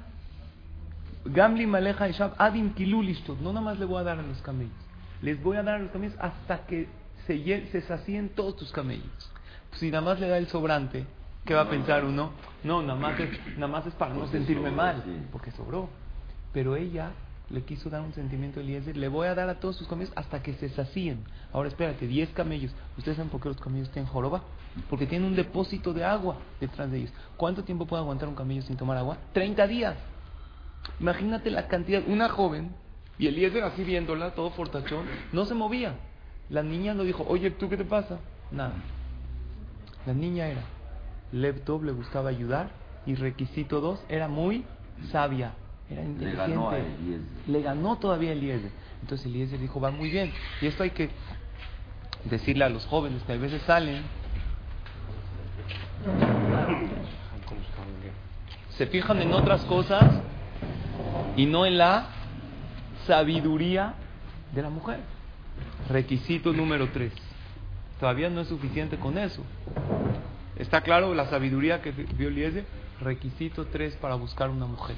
Gamli 1.26 1.68
Maleja 1.68 2.10
Shab 2.10 2.34
Adim 2.38 2.74
Kilulistot, 2.74 3.40
no 3.40 3.52
nada 3.54 3.66
más 3.66 3.80
le 3.80 3.86
voy 3.86 4.00
a 4.00 4.04
dar 4.04 4.20
a 4.20 4.22
los 4.22 4.42
camellos, 4.42 4.74
les 5.22 5.42
voy 5.42 5.58
a 5.58 5.64
dar 5.64 5.76
a 5.76 5.80
los 5.80 5.92
camellos 5.92 6.16
hasta 6.20 6.66
que 6.66 6.88
se, 7.28 7.68
se 7.72 7.82
sacían 7.82 8.30
todos 8.30 8.56
tus 8.56 8.72
camellos. 8.72 9.32
Si 9.74 9.92
nada 9.92 10.04
más 10.04 10.20
le 10.20 10.28
da 10.28 10.38
el 10.38 10.48
sobrante, 10.48 11.06
¿Qué 11.46 11.56
va 11.56 11.62
a 11.62 11.70
pensar 11.70 12.06
uno? 12.06 12.32
No, 12.64 12.82
nada 12.82 13.00
más 13.00 13.20
es, 13.20 13.30
nada 13.56 13.68
más 13.68 13.86
es 13.88 13.94
para 13.96 14.14
no 14.14 14.28
sentirme 14.28 14.72
mal, 14.72 15.04
porque 15.32 15.52
sobró. 15.52 15.90
Pero 16.54 16.76
ella 16.76 17.12
le 17.50 17.64
quiso 17.64 17.90
dar 17.90 18.02
un 18.02 18.14
sentimiento 18.14 18.60
a 18.60 18.64
Eliezer, 18.64 18.96
le 18.96 19.08
voy 19.08 19.28
a 19.28 19.34
dar 19.34 19.50
a 19.50 19.60
todos 19.60 19.76
sus 19.76 19.88
camellos 19.88 20.14
hasta 20.16 20.44
que 20.44 20.54
se 20.54 20.70
sacíen. 20.70 21.24
Ahora 21.52 21.70
espérate, 21.70 22.06
10 22.06 22.30
camellos. 22.32 22.72
¿Ustedes 22.98 23.18
saben 23.18 23.32
por 23.32 23.42
qué 23.42 23.50
los 23.50 23.60
camellos 23.60 23.90
tienen 23.90 24.12
joroba? 24.12 24.44
Porque 24.90 25.08
tienen 25.08 25.28
un 25.28 25.36
depósito 25.36 25.94
de 25.94 26.04
agua 26.04 26.38
detrás 26.60 26.92
de 26.92 27.00
ellos. 27.00 27.14
¿Cuánto 27.38 27.64
tiempo 27.64 27.88
puede 27.88 28.04
aguantar 28.04 28.30
un 28.30 28.36
camello 28.36 28.62
sin 28.62 28.78
tomar 28.78 28.98
agua? 28.98 29.18
30 29.34 29.66
días. 29.66 29.96
Imagínate 31.00 31.50
la 31.52 31.68
cantidad. 31.68 32.02
Una 32.08 32.30
joven, 32.30 32.72
y 33.18 33.28
Eliezer 33.28 33.64
así 33.64 33.84
viéndola, 33.84 34.32
todo 34.32 34.52
fortachón, 34.52 35.06
no 35.32 35.46
se 35.46 35.54
movía. 35.54 35.96
La 36.50 36.64
niña 36.64 36.94
lo 36.94 37.04
dijo, 37.04 37.26
oye, 37.28 37.52
¿tú 37.52 37.70
qué 37.70 37.78
te 37.78 37.86
pasa? 37.86 38.20
Nada. 38.52 38.74
La 40.06 40.14
niña 40.14 40.48
era, 40.48 40.62
Lev 41.32 41.62
Tov 41.62 41.84
le 41.84 41.92
gustaba 41.92 42.30
ayudar, 42.30 42.70
y 43.06 43.16
requisito 43.16 43.82
dos, 43.82 44.04
era 44.10 44.28
muy 44.28 44.66
sabia. 45.12 45.54
Era 45.90 46.04
Le 46.04 46.36
ganó 46.36 46.70
a 46.70 46.80
inteligente. 46.80 47.28
Le 47.48 47.62
ganó 47.62 47.98
todavía 47.98 48.32
Eliezer. 48.32 48.72
Entonces 49.02 49.26
Eliezer 49.26 49.60
dijo, 49.60 49.80
va 49.80 49.92
muy 49.92 50.10
bien. 50.10 50.32
Y 50.62 50.68
esto 50.68 50.84
hay 50.84 50.92
que 50.92 51.10
decirle 52.26 52.66
a 52.66 52.70
los 52.70 52.86
jóvenes 52.86 53.24
que 53.24 53.34
a 53.34 53.38
veces 53.38 53.62
salen, 53.64 54.04
se 58.70 58.88
fijan 58.88 59.22
en 59.22 59.34
otras 59.34 59.66
cosas 59.66 60.22
y 61.40 61.46
no 61.46 61.66
en 61.66 61.78
la 61.78 62.08
sabiduría 63.08 63.94
de 64.54 64.62
la 64.62 64.70
mujer. 64.70 65.00
Requisito 65.88 66.52
número 66.52 66.90
tres. 66.90 67.14
Todavía 67.98 68.30
no 68.30 68.42
es 68.42 68.50
suficiente 68.50 68.98
con 68.98 69.18
eso. 69.18 69.42
¿Está 70.58 70.82
claro 70.82 71.14
la 71.14 71.30
sabiduría 71.30 71.82
que 71.82 71.92
vio 71.92 72.28
Eliezer? 72.28 72.66
Requisito 73.00 73.68
tres 73.68 73.96
para 73.96 74.16
buscar 74.16 74.50
una 74.50 74.66
mujer. 74.66 74.98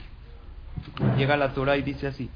Llega 1.16 1.38
la 1.38 1.54
Torah 1.54 1.78
y 1.78 1.84
dice 1.84 2.08
así. 2.08 2.28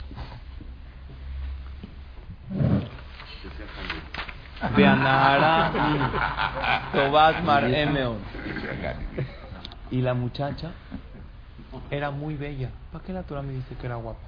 Y 9.90 10.02
la 10.02 10.14
muchacha 10.14 10.74
era 11.92 12.12
muy 12.12 12.36
bella. 12.36 12.70
¿Para 12.92 13.04
qué 13.04 13.14
la 13.14 13.24
Torah 13.24 13.42
me 13.42 13.54
dice 13.54 13.76
que 13.80 13.86
era 13.86 13.96
guapa? 13.96 14.28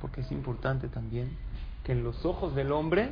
Porque 0.00 0.22
es 0.22 0.32
importante 0.32 0.88
también 0.88 1.36
que 1.84 1.92
en 1.92 2.02
los 2.02 2.24
ojos 2.24 2.54
del 2.54 2.72
hombre 2.72 3.10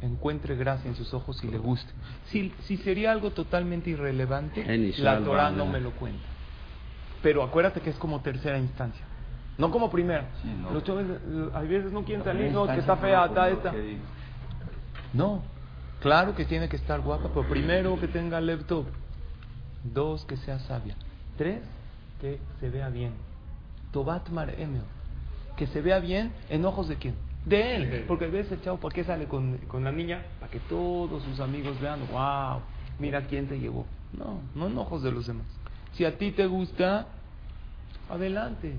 encuentre 0.00 0.56
gracia 0.56 0.88
en 0.88 0.96
sus 0.96 1.12
ojos 1.12 1.42
y 1.42 1.48
le 1.48 1.58
guste. 1.58 1.92
Si, 2.26 2.52
si 2.64 2.76
sería 2.78 3.10
algo 3.12 3.30
totalmente 3.30 3.90
irrelevante, 3.90 4.64
la 4.98 5.20
Torah 5.20 5.50
no 5.50 5.66
me 5.66 5.80
lo 5.80 5.90
cuenta. 5.92 6.24
Pero 7.22 7.42
acuérdate 7.42 7.80
que 7.80 7.90
es 7.90 7.96
como 7.96 8.20
tercera 8.20 8.58
instancia. 8.58 9.04
No 9.56 9.72
como 9.72 9.90
primera. 9.90 10.26
Sí, 10.40 10.48
no. 10.60 10.70
Los 10.70 10.84
chavos 10.84 11.02
eh, 11.02 11.50
a 11.52 11.60
veces 11.62 11.90
no 11.90 12.04
quieren 12.04 12.24
salir, 12.24 12.52
no, 12.52 12.66
que 12.66 12.78
está 12.78 12.96
fea, 12.96 13.26
está 13.26 13.48
esta. 13.50 13.74
No, 15.12 15.42
claro 16.00 16.36
que 16.36 16.44
tiene 16.44 16.68
que 16.68 16.76
estar 16.76 17.00
guapa, 17.00 17.28
pero 17.34 17.48
primero 17.48 17.98
que 17.98 18.06
tenga 18.06 18.40
laptop. 18.40 18.86
Dos, 19.82 20.24
que 20.26 20.36
sea 20.36 20.60
sabia. 20.60 20.94
Tres, 21.36 21.60
que 22.20 22.38
se 22.60 22.70
vea 22.70 22.88
bien. 22.88 23.12
Tobat 23.92 24.28
Mar. 24.30 24.54
Que 25.56 25.66
se 25.66 25.80
vea 25.80 25.98
bien 25.98 26.32
en 26.48 26.64
ojos 26.64 26.88
de 26.88 26.96
quién? 26.96 27.14
De 27.44 27.76
él. 27.76 28.04
Porque 28.06 28.26
a 28.26 28.28
veces 28.28 28.52
el 28.52 28.62
chavo, 28.62 28.78
¿por 28.78 28.92
qué 28.92 29.04
sale 29.04 29.26
con, 29.26 29.56
con 29.68 29.84
la 29.84 29.92
niña? 29.92 30.24
Para 30.40 30.50
que 30.50 30.60
todos 30.60 31.22
sus 31.22 31.40
amigos 31.40 31.80
vean, 31.80 32.00
wow, 32.12 32.60
mira 32.98 33.22
quién 33.26 33.48
te 33.48 33.58
llevó. 33.58 33.86
No, 34.12 34.40
no 34.54 34.66
en 34.66 34.78
ojos 34.78 35.02
de 35.02 35.12
los 35.12 35.26
demás. 35.26 35.46
Si 35.94 36.04
a 36.04 36.16
ti 36.16 36.32
te 36.32 36.46
gusta, 36.46 37.06
adelante. 38.08 38.76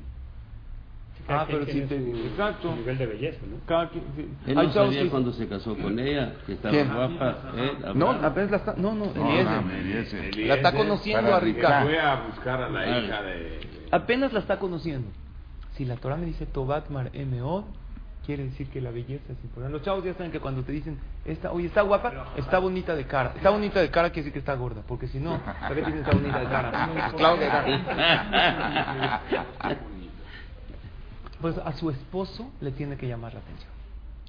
Ah, 1.29 1.45
pero 1.47 1.65
si 1.65 1.81
te... 1.81 1.95
Exacto. 2.27 2.75
nivel 2.75 2.97
de 2.97 3.05
belleza, 3.05 3.39
¿no? 3.49 3.57
Cada 3.65 3.89
quien- 3.89 4.03
sí. 4.15 4.27
Él 4.47 4.55
no 4.55 4.71
sabía 4.71 5.03
que- 5.03 5.09
cuando 5.09 5.31
se 5.33 5.47
casó 5.47 5.75
con 5.77 5.99
ella, 5.99 6.33
que 6.45 6.53
estaba 6.53 6.71
¿Quién? 6.73 6.93
guapa. 6.93 7.37
¿eh? 7.55 7.71
No, 7.95 8.09
apenas 8.11 8.51
la 8.51 8.57
está... 8.57 8.73
No, 8.77 8.93
no, 8.95 9.05
No, 9.13 9.29
Eliezer. 9.29 9.61
no, 9.63 9.71
Eliezer. 9.71 10.37
La 10.47 10.55
está 10.55 10.71
conociendo 10.73 11.33
a 11.35 11.39
Rivka. 11.39 11.83
Fue 11.83 11.99
a 11.99 12.15
buscar 12.27 12.61
a 12.63 12.69
la 12.69 12.79
Ah. 12.81 12.99
hija 12.99 13.21
de... 13.21 13.59
Apenas 13.91 14.33
la 14.33 14.39
está 14.39 14.57
conociendo. 14.59 15.09
Si 15.75 15.85
la 15.85 15.95
Torah 15.95 16.15
me 16.17 16.25
dice 16.25 16.45
Tobat 16.45 16.89
Mar 16.89 17.09
Emeod, 17.13 17.63
quiere 18.25 18.43
decir 18.43 18.67
que 18.69 18.81
la 18.81 18.91
belleza 18.91 19.23
es 19.31 19.43
importante. 19.43 19.71
Los 19.77 19.81
chavos 19.81 20.03
ya 20.03 20.13
saben 20.13 20.31
que 20.31 20.39
cuando 20.39 20.61
te 20.63 20.71
dicen, 20.71 20.99
esta, 21.25 21.51
oye, 21.51 21.67
está 21.67 21.81
guapa, 21.81 22.33
está 22.37 22.59
bonita 22.59 22.95
de 22.95 23.05
cara. 23.05 23.33
Está 23.35 23.49
bonita 23.49 23.79
de 23.79 23.89
cara 23.89 24.09
quiere 24.09 24.21
decir 24.25 24.33
que 24.33 24.39
está 24.39 24.53
gorda, 24.55 24.81
porque 24.87 25.07
si 25.07 25.19
no, 25.19 25.39
¿para 25.39 25.69
qué 25.73 25.81
dicen 25.81 25.97
está 25.99 26.11
bonita 26.11 26.39
de 26.39 26.45
cara? 26.45 26.89
Está. 28.29 29.75
Pues 31.41 31.57
a 31.57 31.71
su 31.73 31.89
esposo 31.89 32.49
le 32.61 32.71
tiene 32.71 32.97
que 32.97 33.07
llamar 33.07 33.33
la 33.33 33.39
atención. 33.39 33.71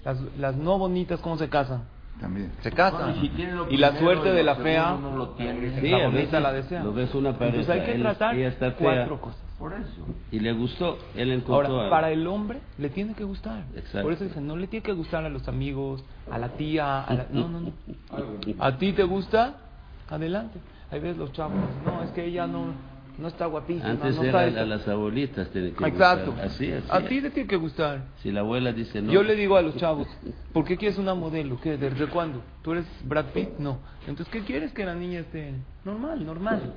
Las, 0.05 0.21
las 0.39 0.57
no 0.57 0.79
bonitas, 0.79 1.21
¿cómo 1.21 1.37
se 1.37 1.49
casan? 1.49 1.83
También. 2.21 2.53
Se 2.63 2.71
casan. 2.71 3.15
Bueno, 3.19 3.67
y 3.69 3.71
si 3.71 3.77
la 3.79 3.99
suerte 3.99 4.29
y 4.31 4.33
de 4.33 4.43
la 4.43 4.57
fea, 4.57 4.97
no 5.01 5.17
lo 5.17 5.29
tiene. 5.31 5.81
Sí, 5.81 5.89
la 5.89 5.97
a 6.05 6.07
bonita 6.09 6.41
la 6.41 6.53
desea. 6.53 6.83
lo 6.85 6.93
ves 6.93 7.15
una 7.15 7.33
pareja, 7.33 7.57
Entonces 7.59 7.71
hay 7.83 7.93
que 7.95 7.99
tratar 7.99 8.35
ella 8.35 8.49
está 8.49 8.73
fea. 8.73 8.77
cuatro 8.79 9.21
cosas. 9.21 9.41
Por 9.59 9.75
eso. 9.75 10.07
Y 10.31 10.41
le 10.41 10.53
gustó, 10.53 10.99
él 11.15 11.33
encontró 11.33 11.75
Ahora, 11.77 11.87
a- 11.89 11.91
para 11.91 12.11
el 12.11 12.27
hombre 12.27 12.61
le 12.79 12.89
tiene 12.89 13.13
que 13.15 13.25
gustar. 13.25 13.65
Exacto. 13.75 14.03
Por 14.03 14.13
eso 14.15 14.25
dicen, 14.25 14.47
no 14.47 14.57
le 14.57 14.67
tiene 14.69 14.83
que 14.83 14.93
gustar 14.93 15.25
a 15.25 15.29
los 15.29 15.47
amigos, 15.49 16.03
a 16.31 16.39
la 16.39 16.49
tía, 16.51 17.03
a 17.03 17.13
la... 17.15 17.27
No, 17.31 17.49
no, 17.49 17.61
no. 17.61 17.73
¿A 18.59 18.79
ti 18.79 18.93
te 18.95 19.03
gusta? 19.05 19.57
Adelante. 20.09 20.59
Hay 20.91 21.01
veces 21.01 21.19
los 21.19 21.33
chavos, 21.33 21.55
no, 21.85 22.03
es 22.03 22.11
que 22.13 22.25
ella 22.25 22.47
no, 22.47 22.73
no 23.21 23.29
está 23.29 23.47
guapísima, 23.47 23.91
Antes 23.91 24.17
no 24.17 24.23
era 24.23 24.47
está 24.47 24.61
a 24.61 24.63
esto". 24.63 24.67
las 24.77 24.89
abuelitas 24.89 25.49
tiene 25.51 25.73
que 25.73 25.85
Exacto. 25.87 26.31
gustar. 26.33 26.47
Así, 26.47 26.73
así. 26.73 26.87
A 26.91 27.01
ti 27.07 27.21
te 27.21 27.31
tiene 27.31 27.49
que 27.49 27.57
gustar. 27.57 28.05
Si 28.23 28.33
la 28.33 28.41
abuela 28.41 28.73
dice 28.73 29.01
no. 29.03 29.13
Yo 29.13 29.23
le 29.23 29.37
digo 29.37 29.57
a 29.57 29.63
los 29.63 29.77
chavos, 29.79 30.09
¿por 30.53 30.65
qué 30.65 30.77
quieres 30.77 30.99
una 30.99 31.15
modelo? 31.15 31.61
¿Qué? 31.61 31.77
¿Desde 31.77 32.07
cuándo? 32.09 32.43
¿Tú 32.63 32.73
eres 32.73 32.87
Brad 33.05 33.27
Pitt? 33.27 33.51
No. 33.59 33.79
Entonces, 34.09 34.29
¿qué 34.33 34.41
quieres 34.45 34.73
que 34.73 34.85
la 34.85 34.95
niña 34.95 35.21
esté? 35.21 35.53
Normal, 35.85 36.25
normal. 36.25 36.75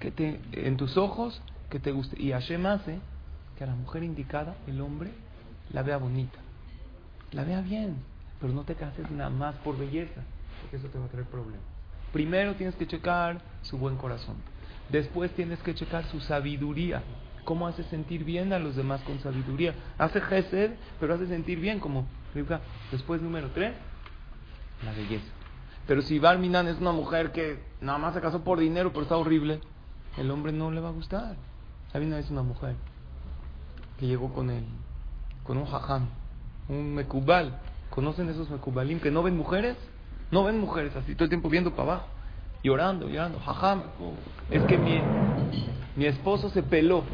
Que 0.00 0.10
te, 0.10 0.40
en 0.52 0.76
tus 0.76 0.96
ojos, 0.96 1.40
que 1.70 1.80
te 1.80 1.90
guste. 1.92 2.20
Y 2.22 2.32
Hashem 2.32 2.64
hace 2.66 2.98
que 3.56 3.64
a 3.64 3.66
la 3.66 3.74
mujer 3.74 4.02
indicada, 4.02 4.54
el 4.66 4.80
hombre, 4.82 5.10
la 5.72 5.82
vea 5.82 5.96
bonita. 5.96 6.38
La 7.32 7.44
vea 7.44 7.60
bien. 7.62 7.96
Pero 8.40 8.52
no 8.52 8.64
te 8.64 8.74
cases 8.74 9.10
nada 9.10 9.30
más 9.30 9.54
por 9.56 9.78
belleza, 9.78 10.20
porque 10.60 10.76
eso 10.76 10.88
te 10.88 10.98
va 10.98 11.06
a 11.06 11.08
traer 11.08 11.26
problemas. 11.26 11.62
Primero 12.12 12.54
tienes 12.54 12.74
que 12.76 12.86
checar 12.86 13.40
su 13.62 13.78
buen 13.78 13.96
corazón. 13.96 14.36
Después 14.90 15.32
tienes 15.32 15.58
que 15.60 15.74
checar 15.74 16.04
su 16.06 16.20
sabiduría. 16.20 17.02
¿Cómo 17.44 17.66
hace 17.66 17.84
sentir 17.84 18.24
bien 18.24 18.52
a 18.52 18.58
los 18.58 18.76
demás 18.76 19.00
con 19.02 19.20
sabiduría? 19.20 19.74
Hace 19.98 20.20
gesed, 20.20 20.72
pero 20.98 21.14
hace 21.14 21.26
sentir 21.26 21.60
bien 21.60 21.80
como. 21.80 22.06
Después, 22.90 23.22
número 23.22 23.50
tres, 23.54 23.74
la 24.84 24.92
belleza. 24.92 25.26
Pero 25.86 26.02
si 26.02 26.18
Barminan 26.18 26.66
es 26.66 26.78
una 26.78 26.92
mujer 26.92 27.32
que 27.32 27.60
nada 27.80 27.98
más 27.98 28.14
se 28.14 28.20
casó 28.20 28.42
por 28.42 28.58
dinero, 28.58 28.90
pero 28.90 29.02
está 29.02 29.16
horrible, 29.16 29.60
el 30.16 30.30
hombre 30.30 30.52
no 30.52 30.70
le 30.70 30.80
va 30.80 30.88
a 30.88 30.92
gustar. 30.92 31.36
Había 31.92 32.08
una 32.08 32.16
vez 32.16 32.30
una 32.30 32.42
mujer 32.42 32.74
que 33.98 34.06
llegó 34.06 34.32
con 34.34 34.50
él, 34.50 34.64
con 35.44 35.56
un 35.56 35.66
jajam, 35.66 36.08
un 36.68 36.94
mecubal. 36.94 37.60
¿Conocen 37.90 38.28
esos 38.28 38.50
mecubalim 38.50 38.98
que 39.00 39.10
no 39.10 39.22
ven 39.22 39.36
mujeres? 39.36 39.76
No 40.30 40.44
ven 40.44 40.58
mujeres 40.58 40.94
así, 40.96 41.14
todo 41.14 41.24
el 41.24 41.30
tiempo 41.30 41.48
viendo 41.48 41.70
para 41.70 41.92
abajo, 41.92 42.08
llorando, 42.66 43.08
llorando. 43.08 43.38
Jajam, 43.38 43.82
es 44.50 44.62
que 44.64 44.76
mi, 44.76 45.00
mi 45.94 46.06
esposo 46.06 46.50
se 46.50 46.62
peló. 46.62 47.04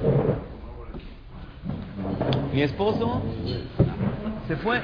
Mi 2.53 2.63
esposo 2.63 3.23
se 4.49 4.57
fue. 4.57 4.83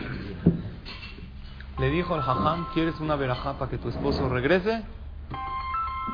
Le 1.78 1.90
dijo 1.90 2.14
al 2.14 2.22
jajam, 2.22 2.66
¿quieres 2.74 2.98
una 3.00 3.16
verajá 3.16 3.54
para 3.54 3.70
que 3.70 3.78
tu 3.78 3.88
esposo 3.88 4.28
regrese? 4.28 4.84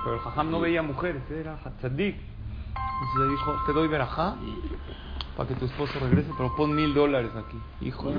Pero 0.04 0.16
el 0.16 0.20
jajam 0.20 0.50
no 0.50 0.60
veía 0.60 0.82
mujeres, 0.82 1.22
era 1.30 1.56
tzadik. 1.80 2.16
Entonces 2.16 3.18
le 3.18 3.28
dijo, 3.30 3.56
te 3.66 3.72
doy 3.72 3.88
verajá 3.88 4.36
para 5.36 5.48
que 5.48 5.54
tu 5.56 5.64
esposo 5.64 5.98
regrese, 6.00 6.30
pero 6.36 6.54
pon 6.56 6.74
mil 6.74 6.94
dólares 6.94 7.32
aquí. 7.36 7.58
Hijo. 7.80 8.10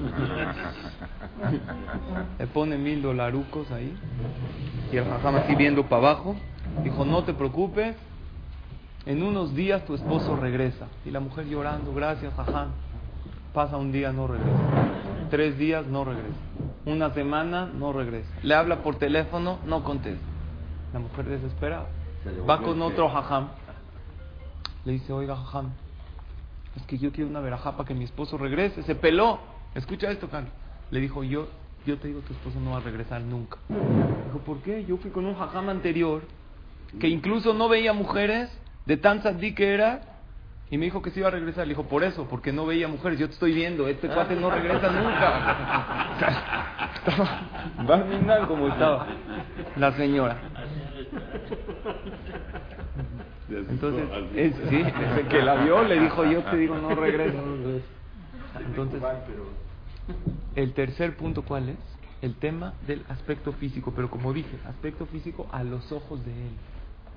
Le 2.40 2.48
pone 2.48 2.78
mil 2.78 3.02
dolarucos 3.02 3.72
ahí. 3.72 3.96
Y 4.92 4.98
el 4.98 5.06
jajam 5.06 5.36
así 5.36 5.56
viendo 5.56 5.84
para 5.84 6.10
abajo. 6.10 6.36
Dijo, 6.84 7.06
no 7.06 7.24
te 7.24 7.34
preocupes. 7.34 7.96
En 9.06 9.24
unos 9.24 9.56
días 9.56 9.86
tu 9.86 9.96
esposo 9.96 10.36
regresa. 10.36 10.88
Y 11.06 11.12
la 11.12 11.20
mujer 11.22 11.46
llorando, 11.48 11.94
gracias 11.94 12.34
jajam. 12.34 12.72
Pasa 13.54 13.78
un 13.78 13.92
día, 13.94 14.12
no 14.12 14.28
regresa. 14.28 14.60
Tres 15.30 15.58
días, 15.58 15.88
no 15.88 16.04
regresa. 16.04 16.36
Una 16.86 17.12
semana, 17.14 17.66
no 17.66 17.94
regresa. 17.94 18.30
Le 18.44 18.54
habla 18.54 18.84
por 18.84 18.98
teléfono, 18.98 19.60
no 19.66 19.84
contesta. 19.84 20.26
La 20.92 21.00
mujer 21.00 21.26
desesperada. 21.26 21.88
Va 22.50 22.62
con 22.62 22.82
otro 22.82 23.08
jajam. 23.10 23.48
Le 24.84 24.94
dice, 24.94 25.14
oiga 25.14 25.36
jajam, 25.36 25.72
es 26.76 26.84
que 26.84 26.98
yo 26.98 27.12
quiero 27.12 27.30
una 27.30 27.40
verajá 27.40 27.74
para 27.74 27.88
que 27.88 27.94
mi 27.94 28.04
esposo 28.04 28.38
regrese. 28.38 28.84
Se 28.84 28.96
peló. 28.96 29.40
Escucha 29.74 30.12
esto, 30.12 30.30
Carlos. 30.30 30.52
Le 30.92 31.00
dijo, 31.00 31.24
yo, 31.24 31.48
yo 31.86 31.98
te 31.98 32.08
digo, 32.08 32.22
tu 32.22 32.34
esposo 32.34 32.60
no 32.60 32.72
va 32.72 32.78
a 32.78 32.82
regresar 32.82 33.22
nunca. 33.22 33.58
Dijo, 33.68 34.40
¿por 34.40 34.60
qué? 34.60 34.86
Yo 34.86 34.98
fui 34.98 35.12
con 35.12 35.26
un 35.26 35.36
jajam 35.36 35.70
anterior 35.70 36.24
que 37.00 37.08
incluso 37.08 37.54
no 37.54 37.68
veía 37.68 37.94
mujeres 37.94 38.50
de 38.86 38.98
tan 38.98 39.22
sadí 39.24 39.54
que 39.54 39.74
era 39.74 40.02
y 40.70 40.78
me 40.78 40.86
dijo 40.86 41.02
que 41.02 41.12
se 41.12 41.20
iba 41.20 41.28
a 41.28 41.32
regresar. 41.32 41.66
Le 41.66 41.74
dijo, 41.74 41.84
por 41.84 42.04
eso, 42.04 42.28
porque 42.30 42.52
no 42.52 42.66
veía 42.66 42.88
mujeres. 42.88 43.20
Yo 43.20 43.28
te 43.28 43.34
estoy 43.34 43.54
viendo, 43.54 43.88
este 43.88 44.08
cuate 44.08 44.36
no 44.36 44.50
regresa 44.50 44.90
nunca. 44.92 46.16
estaba, 46.96 47.86
va 47.90 47.96
a 47.96 48.04
mirar 48.04 48.48
como 48.48 48.68
estaba 48.68 49.08
la 49.76 49.92
señora. 49.94 50.38
Entonces, 53.50 54.08
es, 54.36 54.56
sí, 54.70 54.78
desde 55.00 55.28
que 55.30 55.42
la 55.42 55.64
vio 55.64 55.84
le 55.84 56.00
dijo, 56.00 56.26
yo 56.26 56.44
te 56.44 56.58
digo, 56.58 56.78
no 56.78 56.90
regreso. 56.96 57.38
Entonces, 58.60 59.02
el 60.56 60.74
tercer 60.74 61.16
punto, 61.18 61.44
¿cuál 61.44 61.70
es? 61.70 61.78
El 62.22 62.36
tema 62.36 62.74
del 62.88 63.04
aspecto 63.10 63.54
físico, 63.54 63.94
pero 63.96 64.10
como 64.10 64.34
dije, 64.34 64.58
aspecto 64.66 65.06
físico 65.06 65.48
a 65.52 65.64
los 65.64 65.92
ojos 65.92 66.26
de 66.26 66.32
él. 66.32 66.54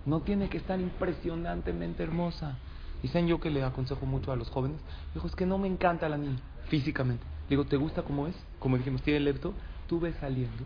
No 0.05 0.21
tiene 0.21 0.49
que 0.49 0.59
estar 0.59 0.81
impresionantemente 0.81 2.03
hermosa. 2.03 2.59
Dicen 3.03 3.27
yo 3.29 3.41
que 3.41 3.51
le 3.51 3.63
aconsejo 3.63 4.07
mucho 4.07 4.33
a 4.33 4.37
los 4.37 4.51
jóvenes. 4.51 4.79
Dijo, 5.15 5.27
es 5.27 5.35
que 5.35 5.47
no 5.47 5.57
me 5.57 5.69
encanta 5.69 6.09
la 6.09 6.19
niña 6.19 6.39
físicamente. 6.69 7.25
Digo, 7.49 7.65
¿te 7.65 7.77
gusta 7.77 8.03
cómo 8.03 8.27
es? 8.27 8.35
Como 8.59 8.77
dijimos, 8.77 9.03
tiene 9.03 9.19
el 9.19 9.25
lepto. 9.25 9.55
Tú 9.87 10.01
ves 10.01 10.15
saliendo. 10.21 10.65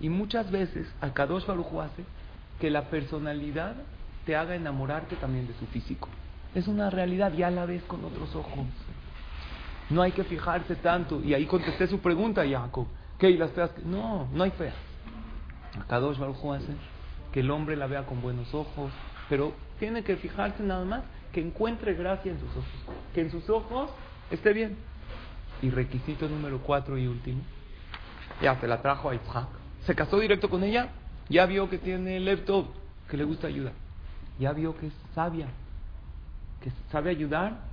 Y 0.00 0.08
muchas 0.08 0.50
veces, 0.50 0.86
a 1.00 1.12
Kadosh 1.12 1.46
Baruj 1.46 1.80
hace 1.80 2.04
que 2.60 2.70
la 2.70 2.90
personalidad 2.90 3.74
te 4.28 4.36
haga 4.36 4.54
enamorarte 4.54 5.16
también 5.16 5.46
de 5.46 5.54
su 5.54 5.64
físico. 5.68 6.06
Es 6.54 6.68
una 6.68 6.90
realidad, 6.90 7.32
ya 7.32 7.50
la 7.50 7.64
ves 7.64 7.82
con 7.84 8.04
otros 8.04 8.36
ojos. 8.36 8.66
No 9.88 10.02
hay 10.02 10.12
que 10.12 10.22
fijarse 10.22 10.76
tanto. 10.76 11.22
Y 11.24 11.32
ahí 11.32 11.46
contesté 11.46 11.86
su 11.86 12.00
pregunta, 12.00 12.44
Jacob. 12.46 12.86
¿Qué? 13.18 13.30
¿Y 13.30 13.38
las 13.38 13.52
feas? 13.52 13.70
No, 13.86 14.28
no 14.34 14.44
hay 14.44 14.50
feas. 14.50 14.74
Kadosh 15.88 16.18
Baruj 16.18 16.52
hace 16.52 16.74
que 17.32 17.40
el 17.40 17.50
hombre 17.50 17.74
la 17.74 17.86
vea 17.86 18.04
con 18.04 18.20
buenos 18.20 18.52
ojos, 18.52 18.92
pero 19.30 19.54
tiene 19.78 20.04
que 20.04 20.16
fijarse 20.16 20.62
nada 20.62 20.84
más 20.84 21.04
que 21.32 21.40
encuentre 21.40 21.94
gracia 21.94 22.30
en 22.30 22.38
sus 22.38 22.50
ojos, 22.50 22.96
que 23.14 23.22
en 23.22 23.30
sus 23.30 23.48
ojos 23.48 23.88
esté 24.30 24.52
bien. 24.52 24.76
Y 25.62 25.70
requisito 25.70 26.28
número 26.28 26.58
cuatro 26.58 26.98
y 26.98 27.06
último, 27.06 27.40
ya 28.42 28.60
se 28.60 28.68
la 28.68 28.82
trajo 28.82 29.08
a 29.08 29.14
Isaac, 29.14 29.48
se 29.86 29.94
casó 29.94 30.18
directo 30.18 30.50
con 30.50 30.64
ella, 30.64 30.88
ya 31.30 31.46
vio 31.46 31.70
que 31.70 31.78
tiene 31.78 32.20
lepto, 32.20 32.68
que 33.08 33.16
le 33.16 33.24
gusta 33.24 33.46
ayudar, 33.46 33.72
ya 34.38 34.52
vio 34.52 34.76
que 34.76 34.88
es 34.88 34.92
sabia, 35.14 35.46
que 36.60 36.70
sabe 36.90 37.10
ayudar. 37.10 37.66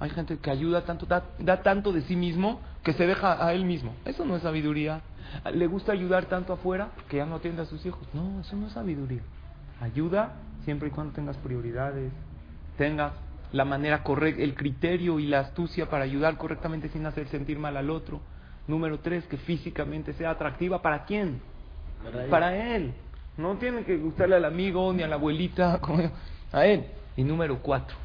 Hay 0.00 0.10
gente 0.10 0.38
que 0.38 0.50
ayuda 0.50 0.84
tanto, 0.84 1.06
da, 1.06 1.22
da 1.38 1.62
tanto 1.62 1.92
de 1.92 2.02
sí 2.02 2.16
mismo 2.16 2.60
que 2.82 2.92
se 2.92 3.06
deja 3.06 3.44
a 3.44 3.52
él 3.52 3.64
mismo. 3.64 3.94
Eso 4.04 4.24
no 4.24 4.36
es 4.36 4.42
sabiduría. 4.42 5.02
Le 5.52 5.66
gusta 5.66 5.92
ayudar 5.92 6.26
tanto 6.26 6.52
afuera 6.52 6.88
que 7.08 7.18
ya 7.18 7.26
no 7.26 7.36
atiende 7.36 7.62
a 7.62 7.66
sus 7.66 7.84
hijos. 7.86 8.02
No, 8.12 8.40
eso 8.40 8.56
no 8.56 8.66
es 8.66 8.72
sabiduría. 8.72 9.22
Ayuda 9.80 10.32
siempre 10.64 10.88
y 10.88 10.90
cuando 10.90 11.12
tengas 11.12 11.36
prioridades, 11.36 12.12
tengas 12.76 13.12
la 13.52 13.64
manera 13.64 14.02
correcta, 14.02 14.42
el 14.42 14.54
criterio 14.54 15.20
y 15.20 15.26
la 15.28 15.40
astucia 15.40 15.88
para 15.88 16.04
ayudar 16.04 16.36
correctamente 16.36 16.88
sin 16.88 17.06
hacer 17.06 17.28
sentir 17.28 17.58
mal 17.58 17.76
al 17.76 17.90
otro. 17.90 18.20
Número 18.66 18.98
tres, 18.98 19.24
que 19.26 19.36
físicamente 19.36 20.12
sea 20.14 20.30
atractiva. 20.30 20.82
¿Para 20.82 21.04
quién? 21.04 21.40
Para 22.30 22.56
él. 22.74 22.94
No 23.36 23.56
tiene 23.56 23.84
que 23.84 23.96
gustarle 23.96 24.36
al 24.36 24.44
amigo 24.44 24.92
ni 24.92 25.02
a 25.02 25.08
la 25.08 25.16
abuelita, 25.16 25.80
a 26.52 26.66
él. 26.66 26.86
Y 27.16 27.24
número 27.24 27.58
cuatro, 27.58 27.96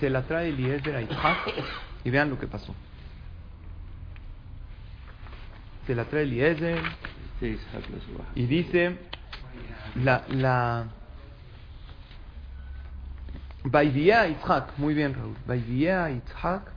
se 0.00 0.10
la 0.10 0.22
trae 0.22 0.48
Eliezer 0.48 0.96
a 0.96 1.02
Isaac 1.02 1.38
y 2.04 2.10
vean 2.10 2.30
lo 2.30 2.38
que 2.38 2.46
pasó. 2.46 2.74
Se 5.86 5.94
la 5.94 6.04
trae 6.04 6.22
Eliezer 6.22 6.80
y 8.34 8.46
dice 8.46 8.96
la, 9.96 10.24
la 10.28 10.86
Baivía 13.64 14.28
Itzhak, 14.28 14.78
muy 14.78 14.94
bien 14.94 15.14
Raúl, 15.14 15.36
Baivía 15.46 16.10
Itzhak 16.10 16.70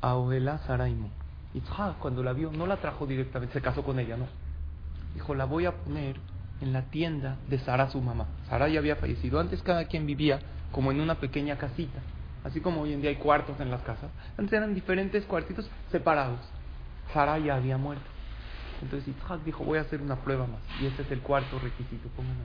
a 0.00 0.14
Ohela 0.14 0.58
Saraimo. 0.58 1.10
Itzhak 1.54 1.98
cuando 1.98 2.22
la 2.22 2.32
vio 2.32 2.50
no 2.52 2.66
la 2.66 2.76
trajo 2.76 3.06
directamente, 3.06 3.54
se 3.54 3.60
casó 3.60 3.82
con 3.82 3.98
ella, 3.98 4.16
no. 4.16 4.26
Dijo, 5.14 5.34
la 5.34 5.44
voy 5.44 5.66
a 5.66 5.72
poner 5.72 6.16
en 6.60 6.72
la 6.72 6.82
tienda 6.82 7.36
de 7.48 7.58
Sara 7.58 7.90
su 7.90 8.00
mamá. 8.00 8.26
Sara 8.48 8.68
ya 8.68 8.78
había 8.78 8.96
fallecido, 8.96 9.40
antes 9.40 9.62
cada 9.62 9.84
quien 9.86 10.06
vivía 10.06 10.40
como 10.72 10.92
en 10.92 11.00
una 11.00 11.16
pequeña 11.16 11.56
casita, 11.56 12.00
así 12.44 12.60
como 12.60 12.82
hoy 12.82 12.92
en 12.92 13.00
día 13.00 13.10
hay 13.10 13.16
cuartos 13.16 13.58
en 13.60 13.70
las 13.70 13.82
casas. 13.82 14.10
Antes 14.36 14.52
eran 14.52 14.74
diferentes 14.74 15.24
cuartitos 15.24 15.68
separados. 15.90 16.40
Sara 17.12 17.38
ya 17.38 17.56
había 17.56 17.78
muerto. 17.78 18.04
Entonces 18.82 19.12
dijo, 19.44 19.64
voy 19.64 19.78
a 19.78 19.82
hacer 19.82 20.00
una 20.00 20.16
prueba 20.16 20.46
más. 20.46 20.60
Y 20.80 20.86
este 20.86 21.02
es 21.02 21.10
el 21.10 21.20
cuarto 21.20 21.58
requisito, 21.58 22.08
pongan. 22.10 22.36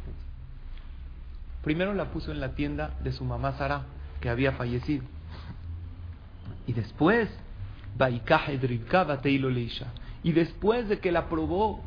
Primero 1.64 1.94
la 1.94 2.12
puso 2.12 2.32
en 2.32 2.40
la 2.40 2.56
tienda 2.56 2.92
de 3.04 3.12
su 3.12 3.24
mamá 3.24 3.54
Sara, 3.58 3.84
que 4.20 4.30
había 4.30 4.54
fallecido. 4.54 5.04
Y 6.66 6.74
después, 6.74 7.30
y 10.24 10.32
después 10.32 10.90
de 10.90 11.00
que 11.00 11.12
la 11.12 11.30
probó, 11.30 11.82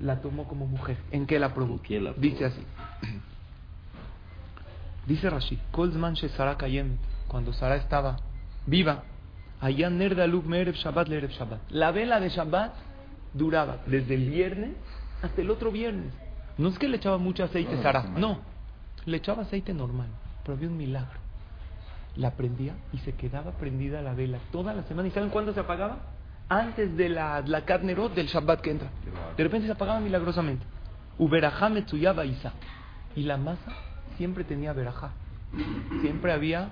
la 0.00 0.20
tomó 0.20 0.44
como 0.44 0.66
mujer. 0.66 0.98
¿En 1.10 1.26
qué 1.26 1.38
la 1.38 1.54
probó? 1.54 1.80
la? 1.88 2.12
Dice 2.14 2.44
así. 2.44 2.62
Dice 5.06 5.30
Rashi, 5.30 5.58
Sara 6.36 6.56
cuando 7.28 7.52
Sara 7.52 7.76
estaba 7.76 8.16
viva, 8.66 9.04
allá 9.60 9.88
Nerdaluk 9.88 10.44
Merev 10.44 10.74
Shabbat 10.74 11.08
Lerev 11.08 11.30
Shabbat. 11.30 11.60
La 11.70 11.92
vela 11.92 12.18
de 12.18 12.28
Shabbat 12.28 12.72
duraba 13.32 13.78
desde 13.86 14.14
el 14.14 14.30
viernes 14.30 14.72
hasta 15.22 15.40
el 15.40 15.50
otro 15.50 15.70
viernes. 15.70 16.12
No 16.58 16.68
es 16.68 16.78
que 16.78 16.88
le 16.88 16.96
echaba 16.96 17.18
mucho 17.18 17.44
aceite 17.44 17.80
Sara, 17.82 18.02
no. 18.02 18.40
Le 19.04 19.18
echaba 19.18 19.42
aceite 19.42 19.72
normal, 19.72 20.08
pero 20.42 20.56
había 20.56 20.68
un 20.68 20.76
milagro. 20.76 21.20
La 22.16 22.32
prendía 22.32 22.74
y 22.92 22.98
se 22.98 23.12
quedaba 23.12 23.52
prendida 23.52 24.02
la 24.02 24.14
vela 24.14 24.38
toda 24.50 24.74
la 24.74 24.82
semana. 24.84 25.06
¿Y 25.06 25.12
saben 25.12 25.30
cuándo 25.30 25.52
se 25.54 25.60
apagaba? 25.60 25.98
Antes 26.48 26.96
de 26.96 27.08
la, 27.08 27.42
la 27.42 27.64
carnerot 27.64 28.14
del 28.14 28.26
Shabbat 28.26 28.60
que 28.60 28.70
entra. 28.70 28.88
De 29.36 29.42
repente 29.42 29.66
se 29.66 29.72
apagaba 29.72 30.00
milagrosamente. 30.00 30.64
Uberajá 31.18 31.68
Metsuyaba 31.68 32.24
Isa. 32.24 32.52
Y 33.14 33.22
la 33.22 33.36
masa 33.36 33.72
siempre 34.16 34.44
tenía 34.44 34.72
verajá. 34.72 35.12
Siempre 36.00 36.32
había, 36.32 36.70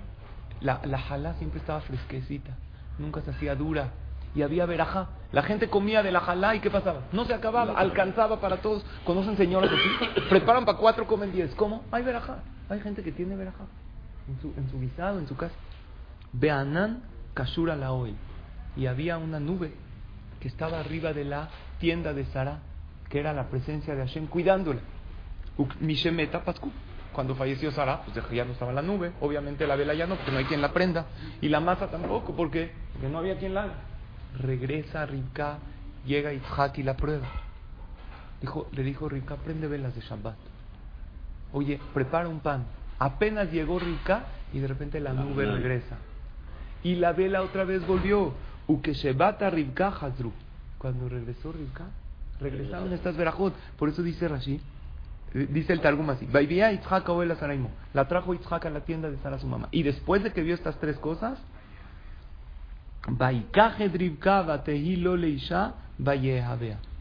la, 0.61 0.81
la 0.85 0.99
jalá 0.99 1.35
siempre 1.35 1.61
estaba 1.61 1.81
fresquecita. 1.81 2.57
Nunca 2.99 3.21
se 3.23 3.31
hacía 3.31 3.57
dura 3.57 3.91
y 4.35 4.43
había 4.43 4.67
verajá. 4.67 5.09
La 5.33 5.43
gente 5.43 5.69
comía 5.69 6.03
de 6.03 6.13
la 6.13 6.21
jalá 6.21 6.55
y 6.55 6.61
¿qué 6.61 6.71
pasaba? 6.71 7.01
No 7.13 7.25
se 7.25 7.35
acababa, 7.35 7.79
alcanzaba 7.79 8.41
para 8.41 8.59
todos. 8.59 8.85
¿Conocen 9.05 9.37
señoras 9.37 9.71
así? 9.73 10.21
Preparan 10.31 10.65
para 10.65 10.79
cuatro, 10.79 11.07
comen 11.07 11.33
diez. 11.33 11.55
¿Cómo? 11.55 11.83
Hay 11.91 12.03
verajá. 12.03 12.39
Hay 12.69 12.81
gente 12.81 13.03
que 13.03 13.13
tiene 13.13 13.37
verajá 13.37 13.65
en 14.29 14.41
su, 14.41 14.59
en 14.59 14.71
su 14.71 14.81
guisado, 14.81 15.19
en 15.19 15.29
su 15.29 15.37
casa. 15.37 15.55
Beanán 16.33 17.03
Kashura 17.35 17.77
la 17.77 17.93
hoy. 17.93 18.15
Y 18.77 18.87
había 18.87 19.19
una 19.19 19.41
nube 19.41 19.73
que 20.41 20.49
estaba 20.49 20.81
arriba 20.81 21.13
de 21.13 21.25
la 21.25 21.49
tienda 21.79 22.13
de 22.13 22.25
Sara, 22.27 22.59
que 23.09 23.21
era 23.21 23.33
la 23.33 23.49
presencia 23.49 23.95
de 23.95 24.01
Hashem 24.07 24.27
cuidándola. 24.27 24.81
Cuando 27.13 27.37
falleció 27.37 27.71
Sara, 27.71 28.03
pues 28.03 28.17
ya 28.33 28.45
no 28.45 28.53
estaba 28.53 28.73
la 28.73 28.83
nube. 28.83 29.13
Obviamente 29.21 29.67
la 29.67 29.77
vela 29.77 29.95
ya 29.95 30.07
no, 30.07 30.17
porque 30.17 30.33
no 30.33 30.39
hay 30.39 30.45
quien 30.47 30.61
la 30.61 30.73
prenda. 30.73 31.07
Y 31.41 31.49
la 31.49 31.61
masa 31.61 31.89
tampoco, 31.89 32.35
porque, 32.35 32.73
porque 32.93 33.09
no 33.09 33.19
había 33.19 33.39
quien 33.39 33.55
la 33.55 33.65
haga 33.65 33.75
regresa 34.41 35.07
Rivka, 35.07 35.59
llega 36.07 36.33
Isaac 36.33 36.79
y 36.79 36.83
la 36.83 36.97
prueba. 36.97 37.27
Dijo, 38.41 38.69
le 38.73 38.83
dijo 38.83 39.09
Rivka, 39.09 39.37
prende 39.37 39.69
velas 39.69 39.95
de 39.95 40.03
Shabbat. 40.03 40.37
Oye, 41.53 41.81
prepara 41.93 42.29
un 42.29 42.41
pan. 42.41 42.65
Apenas 42.99 43.51
llegó 43.53 43.79
Rivka 43.79 44.25
y 44.53 44.59
de 44.59 44.69
repente 44.69 45.01
la 45.01 45.13
nube 45.13 45.47
regresa. 45.47 45.97
Y 46.83 46.97
la 46.97 47.13
vela 47.13 47.43
otra 47.43 47.65
vez 47.65 47.87
volvió. 47.87 48.35
Ukeshebata 48.67 49.51
Rivka 49.51 49.89
Hazru. 49.89 50.33
Cuando 50.79 51.09
regresó 51.09 51.53
Rivka, 51.53 51.85
regresaron 52.41 52.93
estas 52.93 53.17
verajot. 53.17 53.55
Por 53.79 53.89
eso 53.89 54.03
dice 54.03 54.29
Rashi, 54.29 54.61
eh, 55.35 55.49
dice 55.51 55.73
el 55.73 55.81
Targum 55.81 56.11
así: 56.11 56.29
La 57.93 58.09
trajo 58.09 58.35
Itzhak 58.35 58.67
a 58.67 58.71
la 58.71 58.81
tienda 58.81 59.11
de 59.11 59.17
Sara 59.19 59.39
su 59.39 59.47
mamá. 59.47 59.69
Y 59.71 59.83
después 59.83 60.23
de 60.23 60.33
que 60.33 60.43
vio 60.43 60.55
estas 60.55 60.79
tres 60.79 60.99
cosas, 60.99 61.39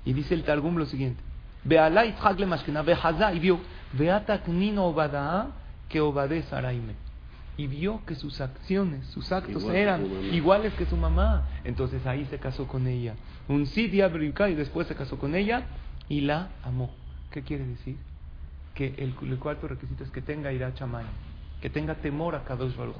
y 0.06 0.13
dice 0.13 0.34
el 0.34 0.43
Targum 0.43 0.76
lo 0.76 0.86
siguiente. 0.86 1.23
Y 1.65 3.39
vio, 3.39 3.60
que 5.89 6.43
Saraime. 6.49 7.03
Y 7.56 7.68
vio 7.68 8.04
que 8.06 8.16
sus 8.16 8.42
acciones, 8.42 9.06
sus 9.08 9.32
actos 9.32 9.63
eran 9.66 10.06
iguales 10.34 10.74
que 10.74 10.86
su 10.86 10.98
mamá. 10.98 11.48
Entonces 11.63 12.06
ahí 12.06 12.26
se 12.26 12.39
casó 12.39 12.68
con 12.68 12.88
ella. 12.88 13.16
Un 13.48 13.68
Sidia 13.68 14.08
y 14.08 14.56
después 14.56 14.88
se 14.88 14.96
casó 14.96 15.20
con 15.20 15.36
ella 15.36 15.63
y 16.10 16.22
la 16.22 16.50
amó. 16.63 16.92
¿Qué 17.32 17.44
quiere 17.44 17.66
decir? 17.66 17.98
Que 18.74 18.96
el, 18.98 19.13
cuarto 19.38 19.68
requisito 19.68 20.04
es 20.04 20.10
que 20.10 20.22
tenga 20.22 20.52
ira 20.52 20.74
chamay, 20.74 21.06
que 21.62 21.70
tenga 21.70 21.96
temor 21.96 22.36
a 22.36 22.44
Kadosh 22.44 22.76
Baruj 22.76 22.96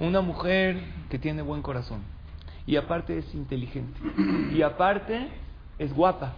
Una 0.00 0.22
mujer 0.22 0.80
que 1.08 1.18
tiene 1.18 1.42
buen 1.42 1.62
corazón 1.62 2.00
y 2.66 2.76
aparte 2.76 3.16
es 3.16 3.34
inteligente 3.34 3.98
y 4.52 4.62
aparte 4.62 5.28
es 5.78 5.92
guapa 5.94 6.34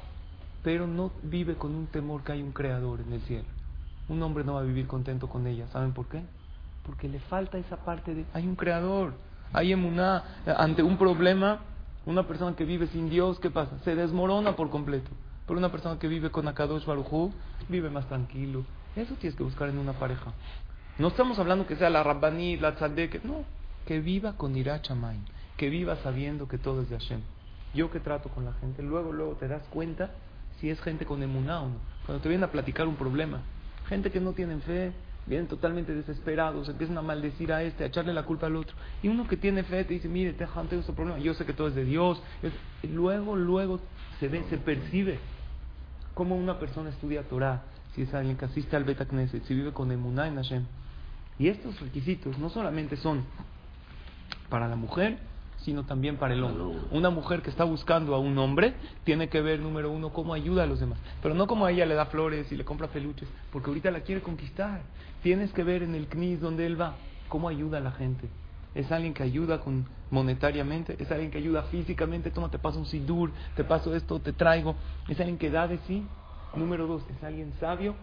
pero 0.62 0.86
no 0.86 1.12
vive 1.22 1.54
con 1.54 1.74
un 1.74 1.86
temor 1.86 2.22
que 2.22 2.32
hay 2.32 2.42
un 2.42 2.52
creador 2.52 3.00
en 3.00 3.12
el 3.12 3.20
cielo. 3.22 3.46
Un 4.08 4.22
hombre 4.22 4.44
no 4.44 4.54
va 4.54 4.60
a 4.60 4.64
vivir 4.64 4.86
contento 4.86 5.28
con 5.28 5.46
ella. 5.46 5.66
¿Saben 5.68 5.92
por 5.92 6.06
qué? 6.06 6.22
Porque 6.84 7.08
le 7.08 7.20
falta 7.20 7.58
esa 7.58 7.76
parte 7.76 8.14
de, 8.14 8.24
hay 8.32 8.46
un 8.46 8.56
creador, 8.56 9.14
hay 9.52 9.72
emuná. 9.72 10.24
Ante 10.56 10.82
un 10.82 10.96
problema, 10.96 11.60
una 12.06 12.26
persona 12.26 12.56
que 12.56 12.64
vive 12.64 12.86
sin 12.88 13.10
Dios, 13.10 13.38
¿qué 13.40 13.50
pasa? 13.50 13.78
Se 13.84 13.94
desmorona 13.94 14.56
por 14.56 14.70
completo. 14.70 15.10
Pero 15.46 15.58
una 15.58 15.70
persona 15.70 15.98
que 15.98 16.08
vive 16.08 16.30
con 16.30 16.48
Akadosh 16.48 16.84
Baruj 16.86 17.32
vive 17.68 17.90
más 17.90 18.06
tranquilo. 18.06 18.64
Eso 18.96 19.14
tienes 19.14 19.36
que 19.36 19.42
buscar 19.42 19.68
en 19.68 19.78
una 19.78 19.92
pareja. 19.92 20.32
No 20.98 21.08
estamos 21.08 21.38
hablando 21.38 21.66
que 21.66 21.76
sea 21.76 21.90
la 21.90 22.02
Rabbani, 22.02 22.56
la 22.56 22.74
Tzadek, 22.74 23.24
no. 23.24 23.44
Que 23.86 24.00
viva 24.00 24.34
con 24.36 24.56
Ira 24.56 24.80
que 25.56 25.68
viva 25.68 25.96
sabiendo 25.96 26.48
que 26.48 26.58
todo 26.58 26.82
es 26.82 26.88
de 26.88 26.98
Hashem. 26.98 27.20
Yo 27.74 27.90
que 27.90 28.00
trato 28.00 28.28
con 28.30 28.44
la 28.44 28.52
gente, 28.54 28.82
luego, 28.82 29.12
luego 29.12 29.34
te 29.34 29.46
das 29.46 29.62
cuenta 29.68 30.10
si 30.58 30.70
es 30.70 30.80
gente 30.80 31.04
con 31.04 31.22
emuná 31.22 31.62
o 31.62 31.68
no. 31.68 31.76
Cuando 32.06 32.22
te 32.22 32.28
vienen 32.28 32.48
a 32.48 32.52
platicar 32.52 32.86
un 32.88 32.96
problema, 32.96 33.42
gente 33.88 34.10
que 34.10 34.20
no 34.20 34.32
tienen 34.32 34.62
fe, 34.62 34.92
vienen 35.30 35.46
totalmente 35.46 35.94
desesperados, 35.94 36.68
empiezan 36.68 36.98
a 36.98 37.02
maldecir 37.02 37.52
a 37.52 37.62
este, 37.62 37.84
a 37.84 37.86
echarle 37.86 38.12
la 38.12 38.24
culpa 38.24 38.46
al 38.46 38.56
otro. 38.56 38.76
Y 39.00 39.06
uno 39.06 39.28
que 39.28 39.36
tiene 39.36 39.62
fe 39.62 39.84
dice, 39.84 40.08
mire, 40.08 40.32
te 40.32 40.44
tengo 40.44 40.80
este 40.80 40.92
problema, 40.92 41.20
yo 41.20 41.34
sé 41.34 41.46
que 41.46 41.52
todo 41.52 41.68
es 41.68 41.74
de 41.76 41.84
Dios. 41.84 42.20
luego, 42.82 43.36
luego 43.36 43.78
se 44.18 44.26
ve, 44.26 44.42
se 44.50 44.58
percibe 44.58 45.20
cómo 46.14 46.36
una 46.36 46.58
persona 46.58 46.90
estudia 46.90 47.22
Torah, 47.22 47.62
si 47.94 48.02
es 48.02 48.12
alguien 48.12 48.36
que 48.36 48.46
asiste 48.46 48.74
al 48.74 48.82
Beta 48.82 49.06
Knesset, 49.06 49.44
si 49.44 49.54
vive 49.54 49.72
con 49.72 49.92
emuná 49.92 50.26
en 50.26 50.34
Hashem. 50.34 50.64
Y 51.38 51.46
estos 51.46 51.80
requisitos 51.80 52.36
no 52.36 52.50
solamente 52.50 52.96
son 52.96 53.24
para 54.48 54.66
la 54.66 54.74
mujer, 54.74 55.18
sino 55.64 55.84
también 55.84 56.16
para 56.16 56.34
el 56.34 56.42
hombre. 56.42 56.78
Una 56.90 57.10
mujer 57.10 57.42
que 57.42 57.50
está 57.50 57.64
buscando 57.64 58.14
a 58.14 58.18
un 58.18 58.36
hombre 58.38 58.74
tiene 59.04 59.28
que 59.28 59.40
ver, 59.40 59.60
número 59.60 59.90
uno, 59.90 60.10
cómo 60.10 60.34
ayuda 60.34 60.64
a 60.64 60.66
los 60.66 60.80
demás. 60.80 60.98
Pero 61.22 61.34
no 61.34 61.46
como 61.46 61.66
a 61.66 61.72
ella 61.72 61.86
le 61.86 61.94
da 61.94 62.06
flores 62.06 62.50
y 62.50 62.56
le 62.56 62.64
compra 62.64 62.88
peluches, 62.88 63.28
porque 63.52 63.68
ahorita 63.68 63.90
la 63.90 64.00
quiere 64.00 64.22
conquistar. 64.22 64.80
Tienes 65.22 65.52
que 65.52 65.64
ver 65.64 65.82
en 65.82 65.94
el 65.94 66.06
CNIS 66.06 66.40
donde 66.40 66.66
él 66.66 66.80
va, 66.80 66.94
cómo 67.28 67.48
ayuda 67.48 67.78
a 67.78 67.80
la 67.80 67.92
gente. 67.92 68.28
Es 68.74 68.90
alguien 68.92 69.14
que 69.14 69.22
ayuda 69.22 69.60
con, 69.60 69.86
monetariamente, 70.10 70.96
es 70.98 71.10
alguien 71.10 71.30
que 71.30 71.38
ayuda 71.38 71.64
físicamente, 71.64 72.30
toma, 72.30 72.50
te 72.50 72.58
paso 72.58 72.78
un 72.78 72.86
sidur, 72.86 73.32
te 73.56 73.64
paso 73.64 73.94
esto, 73.94 74.20
te 74.20 74.32
traigo. 74.32 74.76
Es 75.08 75.18
alguien 75.18 75.38
que 75.38 75.50
da 75.50 75.66
de 75.68 75.78
sí. 75.86 76.06
Número 76.54 76.86
dos, 76.86 77.02
es 77.16 77.22
alguien 77.22 77.52
sabio, 77.60 77.94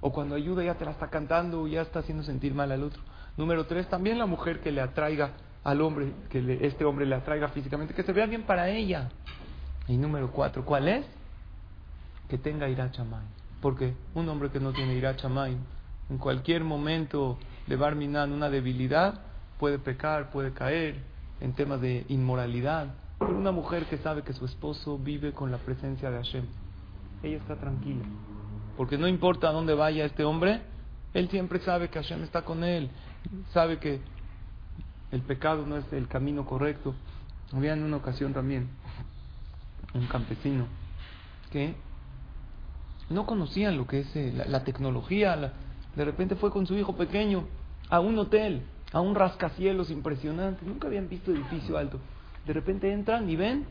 o 0.00 0.12
cuando 0.12 0.34
ayuda 0.34 0.64
ya 0.64 0.74
te 0.74 0.84
la 0.84 0.90
está 0.90 1.08
cantando 1.08 1.62
o 1.62 1.68
ya 1.68 1.82
está 1.82 2.00
haciendo 2.00 2.24
sentir 2.24 2.52
mal 2.52 2.72
al 2.72 2.82
otro. 2.82 3.00
Número 3.36 3.64
tres, 3.66 3.88
también 3.88 4.18
la 4.18 4.26
mujer 4.26 4.60
que 4.60 4.72
le 4.72 4.80
atraiga 4.80 5.30
al 5.64 5.80
hombre, 5.80 6.12
que 6.28 6.58
este 6.62 6.84
hombre 6.84 7.06
le 7.06 7.14
atraiga 7.14 7.48
físicamente, 7.48 7.94
que 7.94 8.02
se 8.02 8.12
vea 8.12 8.26
bien 8.26 8.42
para 8.42 8.68
ella. 8.68 9.10
Y 9.88 9.96
número 9.96 10.30
cuatro, 10.30 10.64
¿cuál 10.64 10.88
es? 10.88 11.06
Que 12.28 12.38
tenga 12.38 12.68
irachamay. 12.68 13.24
Porque 13.60 13.94
un 14.14 14.28
hombre 14.28 14.50
que 14.50 14.60
no 14.60 14.72
tiene 14.72 14.94
irachamay, 14.94 15.56
en 16.10 16.18
cualquier 16.18 16.64
momento 16.64 17.38
de 17.66 17.76
Barminan, 17.76 18.32
una 18.32 18.50
debilidad, 18.50 19.20
puede 19.58 19.78
pecar, 19.78 20.30
puede 20.30 20.52
caer 20.52 20.96
en 21.40 21.52
temas 21.52 21.80
de 21.80 22.04
inmoralidad. 22.08 22.94
Pero 23.18 23.36
una 23.36 23.52
mujer 23.52 23.86
que 23.86 23.98
sabe 23.98 24.22
que 24.22 24.32
su 24.32 24.44
esposo 24.44 24.98
vive 24.98 25.32
con 25.32 25.52
la 25.52 25.58
presencia 25.58 26.10
de 26.10 26.16
Hashem, 26.16 26.44
ella 27.22 27.36
está 27.36 27.56
tranquila. 27.56 28.04
Porque 28.76 28.98
no 28.98 29.06
importa 29.06 29.48
a 29.48 29.52
dónde 29.52 29.74
vaya 29.74 30.04
este 30.04 30.24
hombre, 30.24 30.62
él 31.14 31.28
siempre 31.28 31.60
sabe 31.60 31.88
que 31.88 32.00
Hashem 32.00 32.24
está 32.24 32.42
con 32.42 32.64
él, 32.64 32.90
sabe 33.52 33.78
que 33.78 34.00
el 35.12 35.20
pecado 35.20 35.66
no 35.66 35.76
es 35.76 35.92
el 35.92 36.08
camino 36.08 36.44
correcto. 36.44 36.94
Había 37.52 37.74
en 37.74 37.82
una 37.82 37.98
ocasión 37.98 38.32
también 38.32 38.68
un 39.94 40.06
campesino 40.06 40.66
que 41.50 41.74
no 43.10 43.26
conocía 43.26 43.70
lo 43.70 43.86
que 43.86 44.00
es 44.00 44.16
eh, 44.16 44.32
la, 44.46 44.64
tecnología. 44.64 45.52
de 45.94 46.04
repente 46.04 46.34
fue 46.34 46.50
con 46.50 46.66
su 46.66 46.74
hijo 46.74 46.96
pequeño 46.96 47.44
a 47.90 48.00
un 48.00 48.18
hotel, 48.18 48.62
a 48.90 49.00
un 49.00 49.14
rascacielos 49.14 49.90
impresionante. 49.90 50.64
Nunca 50.64 50.88
habían 50.88 51.10
visto 51.10 51.30
edificio 51.30 51.76
alto. 51.76 51.98
De 52.46 52.54
repente 52.54 52.90
entran 52.90 53.28
y 53.28 53.36
ven 53.36 53.66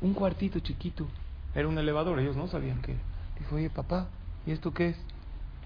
un 0.00 0.14
cuartito 0.14 0.60
chiquito. 0.60 1.08
Era 1.56 1.66
un 1.66 1.76
elevador, 1.76 2.20
ellos 2.20 2.36
no 2.36 2.46
sabían 2.46 2.80
qué. 2.82 2.94
Dijo, 3.40 3.56
oye 3.56 3.68
papá, 3.68 4.06
¿y 4.46 4.52
esto 4.52 4.72
qué 4.72 4.90
es? 4.90 4.96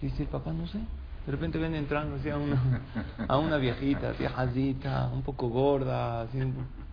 Dice 0.01 0.23
el 0.23 0.29
papá, 0.29 0.55
no 0.55 0.67
sé. 0.67 0.81
De 1.27 1.33
repente 1.33 1.59
ven 1.59 1.75
entrando 1.75 2.17
a 2.17 2.37
una, 2.37 2.63
a 3.29 3.39
una 3.39 3.57
viejita, 3.57 4.13
viejadita, 4.13 5.11
un 5.13 5.23
poco 5.23 5.49
gorda, 5.49 6.23
así, 6.23 6.39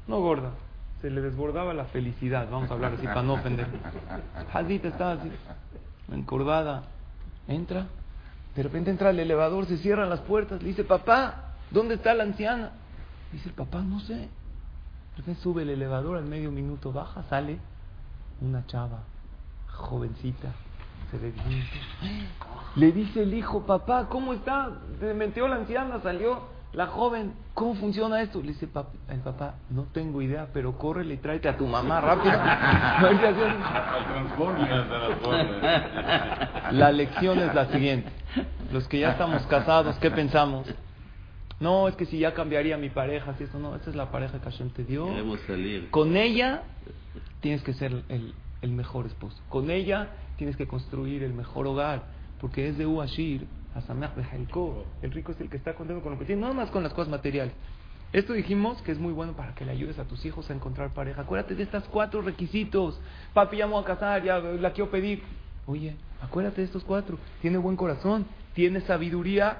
no 0.08 0.20
gorda, 0.20 0.52
se 1.02 1.10
le 1.10 1.22
desbordaba 1.22 1.74
la 1.74 1.86
felicidad, 1.86 2.48
vamos 2.50 2.70
a 2.72 2.74
hablar 2.74 2.94
así 2.94 3.06
para 3.06 3.24
no 3.24 3.34
ofender. 3.34 3.68
Jazita 4.54 4.88
estaba 4.88 5.14
así, 5.14 5.30
encordada, 6.12 6.84
entra, 7.48 7.88
de 8.56 8.64
repente 8.64 8.92
entra 8.92 9.10
el 9.10 9.20
elevador, 9.20 9.66
se 9.66 9.78
cierran 9.78 10.10
las 10.10 10.20
puertas, 10.22 10.62
le 10.62 10.70
dice, 10.70 10.84
papá, 10.84 11.56
¿dónde 11.70 11.96
está 11.96 12.14
la 12.14 12.24
anciana? 12.24 12.72
Dice 13.32 13.50
el 13.50 13.56
papá, 13.56 13.82
no 13.82 14.00
sé. 14.02 14.16
De 14.16 15.18
repente 15.18 15.42
sube 15.42 15.64
el 15.64 15.70
elevador, 15.70 16.18
al 16.18 16.26
medio 16.26 16.52
minuto 16.52 16.92
baja, 16.92 17.24
sale 17.24 17.60
una 18.42 18.66
chava, 18.66 19.04
jovencita, 19.68 20.54
se 21.12 21.18
ve 21.18 21.32
bien. 21.32 21.68
Le 22.76 22.92
dice 22.92 23.24
el 23.24 23.34
hijo, 23.34 23.66
papá, 23.66 24.08
¿cómo 24.10 24.34
está? 24.34 24.72
Se 25.00 25.14
metió 25.14 25.48
la 25.48 25.58
anciana, 25.58 26.00
salió 26.02 26.42
la 26.74 26.88
joven. 26.88 27.34
¿Cómo 27.54 27.76
funciona 27.76 28.22
esto? 28.22 28.42
Le 28.42 28.54
dice 28.54 28.68
el 29.10 29.20
papá, 29.20 29.56
no 29.70 29.84
tengo 29.94 30.22
idea, 30.22 30.48
pero 30.54 30.78
córrele 30.78 31.16
y 31.16 31.18
tráete 31.18 31.50
a 31.50 31.58
tu 31.58 31.68
mamá 31.68 32.00
rápido. 32.00 32.34
la 36.72 36.92
lección 36.92 37.40
es 37.40 37.54
la 37.54 37.66
siguiente. 37.68 38.10
Los 38.72 38.88
que 38.88 39.00
ya 39.00 39.12
estamos 39.12 39.42
casados, 39.44 39.98
¿qué 39.98 40.10
pensamos? 40.10 40.68
No, 41.60 41.88
es 41.88 41.96
que 41.96 42.06
si 42.06 42.18
ya 42.18 42.34
cambiaría 42.34 42.78
mi 42.78 42.90
pareja, 42.90 43.36
si 43.38 43.44
esto 43.44 43.60
no, 43.60 43.76
esta 43.76 43.92
es 43.92 43.96
la 43.96 44.10
pareja 44.10 44.40
que 44.40 44.46
Hashem 44.46 44.72
te 44.72 44.84
dio. 44.84 45.08
salir. 45.46 45.92
Con 45.92 46.16
ella 46.16 46.64
tienes 47.42 47.62
que 47.62 47.74
ser 47.74 48.04
el, 48.10 48.34
el 48.62 48.72
mejor 48.72 49.06
esposo. 49.06 49.42
Con 49.50 49.70
ella 49.70 50.10
tienes 50.38 50.56
que 50.56 50.68
construir 50.68 51.24
el 51.24 51.34
mejor 51.34 51.68
hogar 51.68 52.04
porque 52.40 52.68
es 52.68 52.78
de 52.78 52.86
Uashir, 52.86 53.46
el 55.02 55.12
rico 55.12 55.32
es 55.32 55.40
el 55.40 55.50
que 55.50 55.58
está 55.58 55.76
contento 55.76 56.04
con 56.04 56.14
lo 56.14 56.20
que 56.20 56.26
tiene, 56.26 56.42
no 56.42 56.54
más 56.54 56.70
con 56.72 56.84
las 56.84 56.94
cosas 56.94 57.10
materiales. 57.10 57.54
Esto 58.12 58.34
dijimos 58.34 58.82
que 58.82 58.92
es 58.92 59.00
muy 59.00 59.14
bueno 59.14 59.34
para 59.34 59.56
que 59.56 59.64
le 59.64 59.72
ayudes 59.72 59.98
a 59.98 60.04
tus 60.04 60.26
hijos 60.26 60.50
a 60.50 60.54
encontrar 60.54 60.94
pareja. 60.94 61.22
Acuérdate 61.22 61.56
de 61.56 61.64
estos 61.64 61.86
cuatro 61.86 62.22
requisitos. 62.22 63.00
Papi, 63.34 63.58
ya 63.58 63.66
a 63.66 63.84
casar, 63.86 64.24
ya 64.24 64.40
la 64.40 64.74
quiero 64.74 64.92
pedir. 64.92 65.24
Oye, 65.66 65.96
acuérdate 66.22 66.60
de 66.60 66.66
estos 66.66 66.84
cuatro. 66.84 67.18
Tiene 67.42 67.58
buen 67.58 67.78
corazón, 67.78 68.26
tiene 68.54 68.82
sabiduría. 68.82 69.60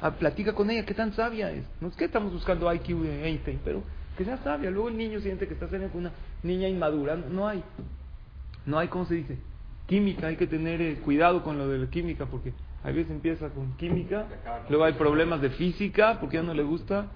Ah, 0.00 0.10
platica 0.10 0.52
con 0.52 0.68
ella, 0.68 0.84
qué 0.84 0.94
tan 0.94 1.12
sabia 1.12 1.52
es. 1.52 1.64
No 1.80 1.88
es 1.88 1.94
que 1.94 2.06
estamos 2.06 2.32
buscando 2.32 2.72
IQ 2.72 3.02
de 3.02 3.28
Einstein, 3.28 3.60
pero 3.64 3.84
que 4.18 4.24
sea 4.24 4.38
sabia. 4.38 4.72
Luego 4.72 4.88
el 4.88 4.96
niño 4.96 5.20
siente 5.20 5.46
que 5.46 5.54
está 5.54 5.66
saliendo 5.66 5.92
con 5.92 6.00
una 6.00 6.12
niña 6.42 6.66
inmadura. 6.66 7.14
No 7.14 7.46
hay. 7.46 7.62
No 8.66 8.78
hay, 8.78 8.88
¿cómo 8.88 9.04
se 9.06 9.14
dice? 9.14 9.38
química, 9.86 10.28
hay 10.28 10.36
que 10.36 10.46
tener 10.46 10.80
eh, 10.80 11.00
cuidado 11.04 11.42
con 11.42 11.58
lo 11.58 11.68
de 11.68 11.78
la 11.78 11.86
química, 11.86 12.24
porque 12.26 12.54
a 12.82 12.88
veces 12.88 13.10
empieza 13.10 13.50
con 13.50 13.76
química, 13.76 14.26
luego 14.70 14.84
hay 14.84 14.94
problemas 14.94 15.42
de 15.42 15.50
física, 15.50 16.18
porque 16.18 16.36
ya 16.36 16.42
no 16.42 16.54
le 16.54 16.62
gusta, 16.62 17.06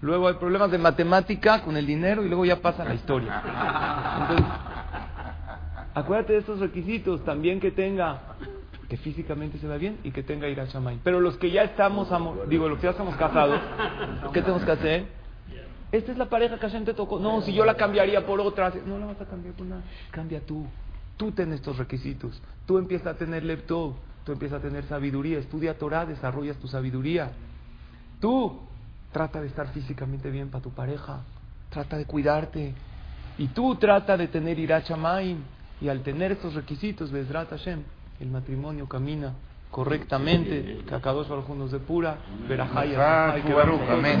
luego 0.00 0.28
hay 0.28 0.34
problemas 0.34 0.70
de 0.70 0.78
matemática 0.78 1.62
con 1.62 1.76
el 1.76 1.86
dinero 1.86 2.24
y 2.24 2.28
luego 2.28 2.46
ya 2.46 2.60
pasa 2.60 2.84
la 2.84 2.94
historia. 2.94 3.42
Entonces, 4.22 4.46
acuérdate 5.94 6.32
de 6.32 6.38
estos 6.38 6.58
requisitos, 6.60 7.22
también 7.24 7.60
que 7.60 7.70
tenga, 7.70 8.18
que 8.88 8.96
físicamente 8.96 9.58
se 9.58 9.68
va 9.68 9.76
bien 9.76 9.98
y 10.02 10.10
que 10.10 10.22
tenga 10.22 10.48
ir 10.48 10.58
a 10.58 10.66
Chamay. 10.66 11.00
Pero 11.04 11.20
los 11.20 11.36
que 11.36 11.50
ya 11.50 11.64
estamos, 11.64 12.08
digo, 12.48 12.66
los 12.68 12.78
que 12.78 12.84
ya 12.84 12.92
estamos 12.92 13.14
casados, 13.16 13.60
¿qué 14.32 14.40
tenemos 14.40 14.64
que 14.64 14.70
hacer? 14.70 15.22
Esta 15.92 16.12
es 16.12 16.16
la 16.16 16.30
pareja 16.30 16.58
que 16.58 16.64
a 16.64 16.84
te 16.84 16.94
tocó. 16.94 17.18
No, 17.18 17.42
si 17.42 17.52
yo 17.52 17.66
la 17.66 17.74
cambiaría 17.74 18.24
por 18.24 18.40
otra, 18.40 18.72
no 18.86 18.98
la 18.98 19.04
vas 19.04 19.20
a 19.20 19.26
cambiar 19.26 19.52
por 19.52 19.66
nada. 19.66 19.82
Cambia 20.10 20.40
tú. 20.40 20.66
Tú 21.16 21.32
ten 21.32 21.52
estos 21.52 21.78
requisitos. 21.78 22.40
Tú 22.66 22.78
empiezas 22.78 23.08
a 23.08 23.18
tener 23.18 23.44
leptov, 23.44 23.94
tú 24.24 24.32
empiezas 24.32 24.60
a 24.60 24.62
tener 24.62 24.84
sabiduría. 24.84 25.38
Estudia 25.38 25.78
Torah, 25.78 26.06
desarrollas 26.06 26.56
tu 26.56 26.68
sabiduría. 26.68 27.32
Tú 28.20 28.60
trata 29.12 29.40
de 29.40 29.48
estar 29.48 29.68
físicamente 29.72 30.30
bien 30.30 30.48
para 30.50 30.62
tu 30.62 30.70
pareja. 30.70 31.20
Trata 31.70 31.96
de 31.96 32.06
cuidarte. 32.06 32.74
Y 33.38 33.48
tú 33.48 33.76
trata 33.76 34.16
de 34.16 34.28
tener 34.28 34.58
irachamayim. 34.58 35.38
Y 35.80 35.88
al 35.88 36.02
tener 36.02 36.32
estos 36.32 36.54
requisitos, 36.54 37.10
Bezrat 37.10 37.50
Hashem, 37.50 37.82
el 38.20 38.30
matrimonio 38.30 38.88
camina 38.88 39.34
correctamente, 39.72 40.82
que 40.86 40.94
acá 40.94 41.10
dos 41.12 41.28
nos 41.48 41.72
depura, 41.72 42.18
verajaya, 42.46 43.32
amén. 43.90 44.20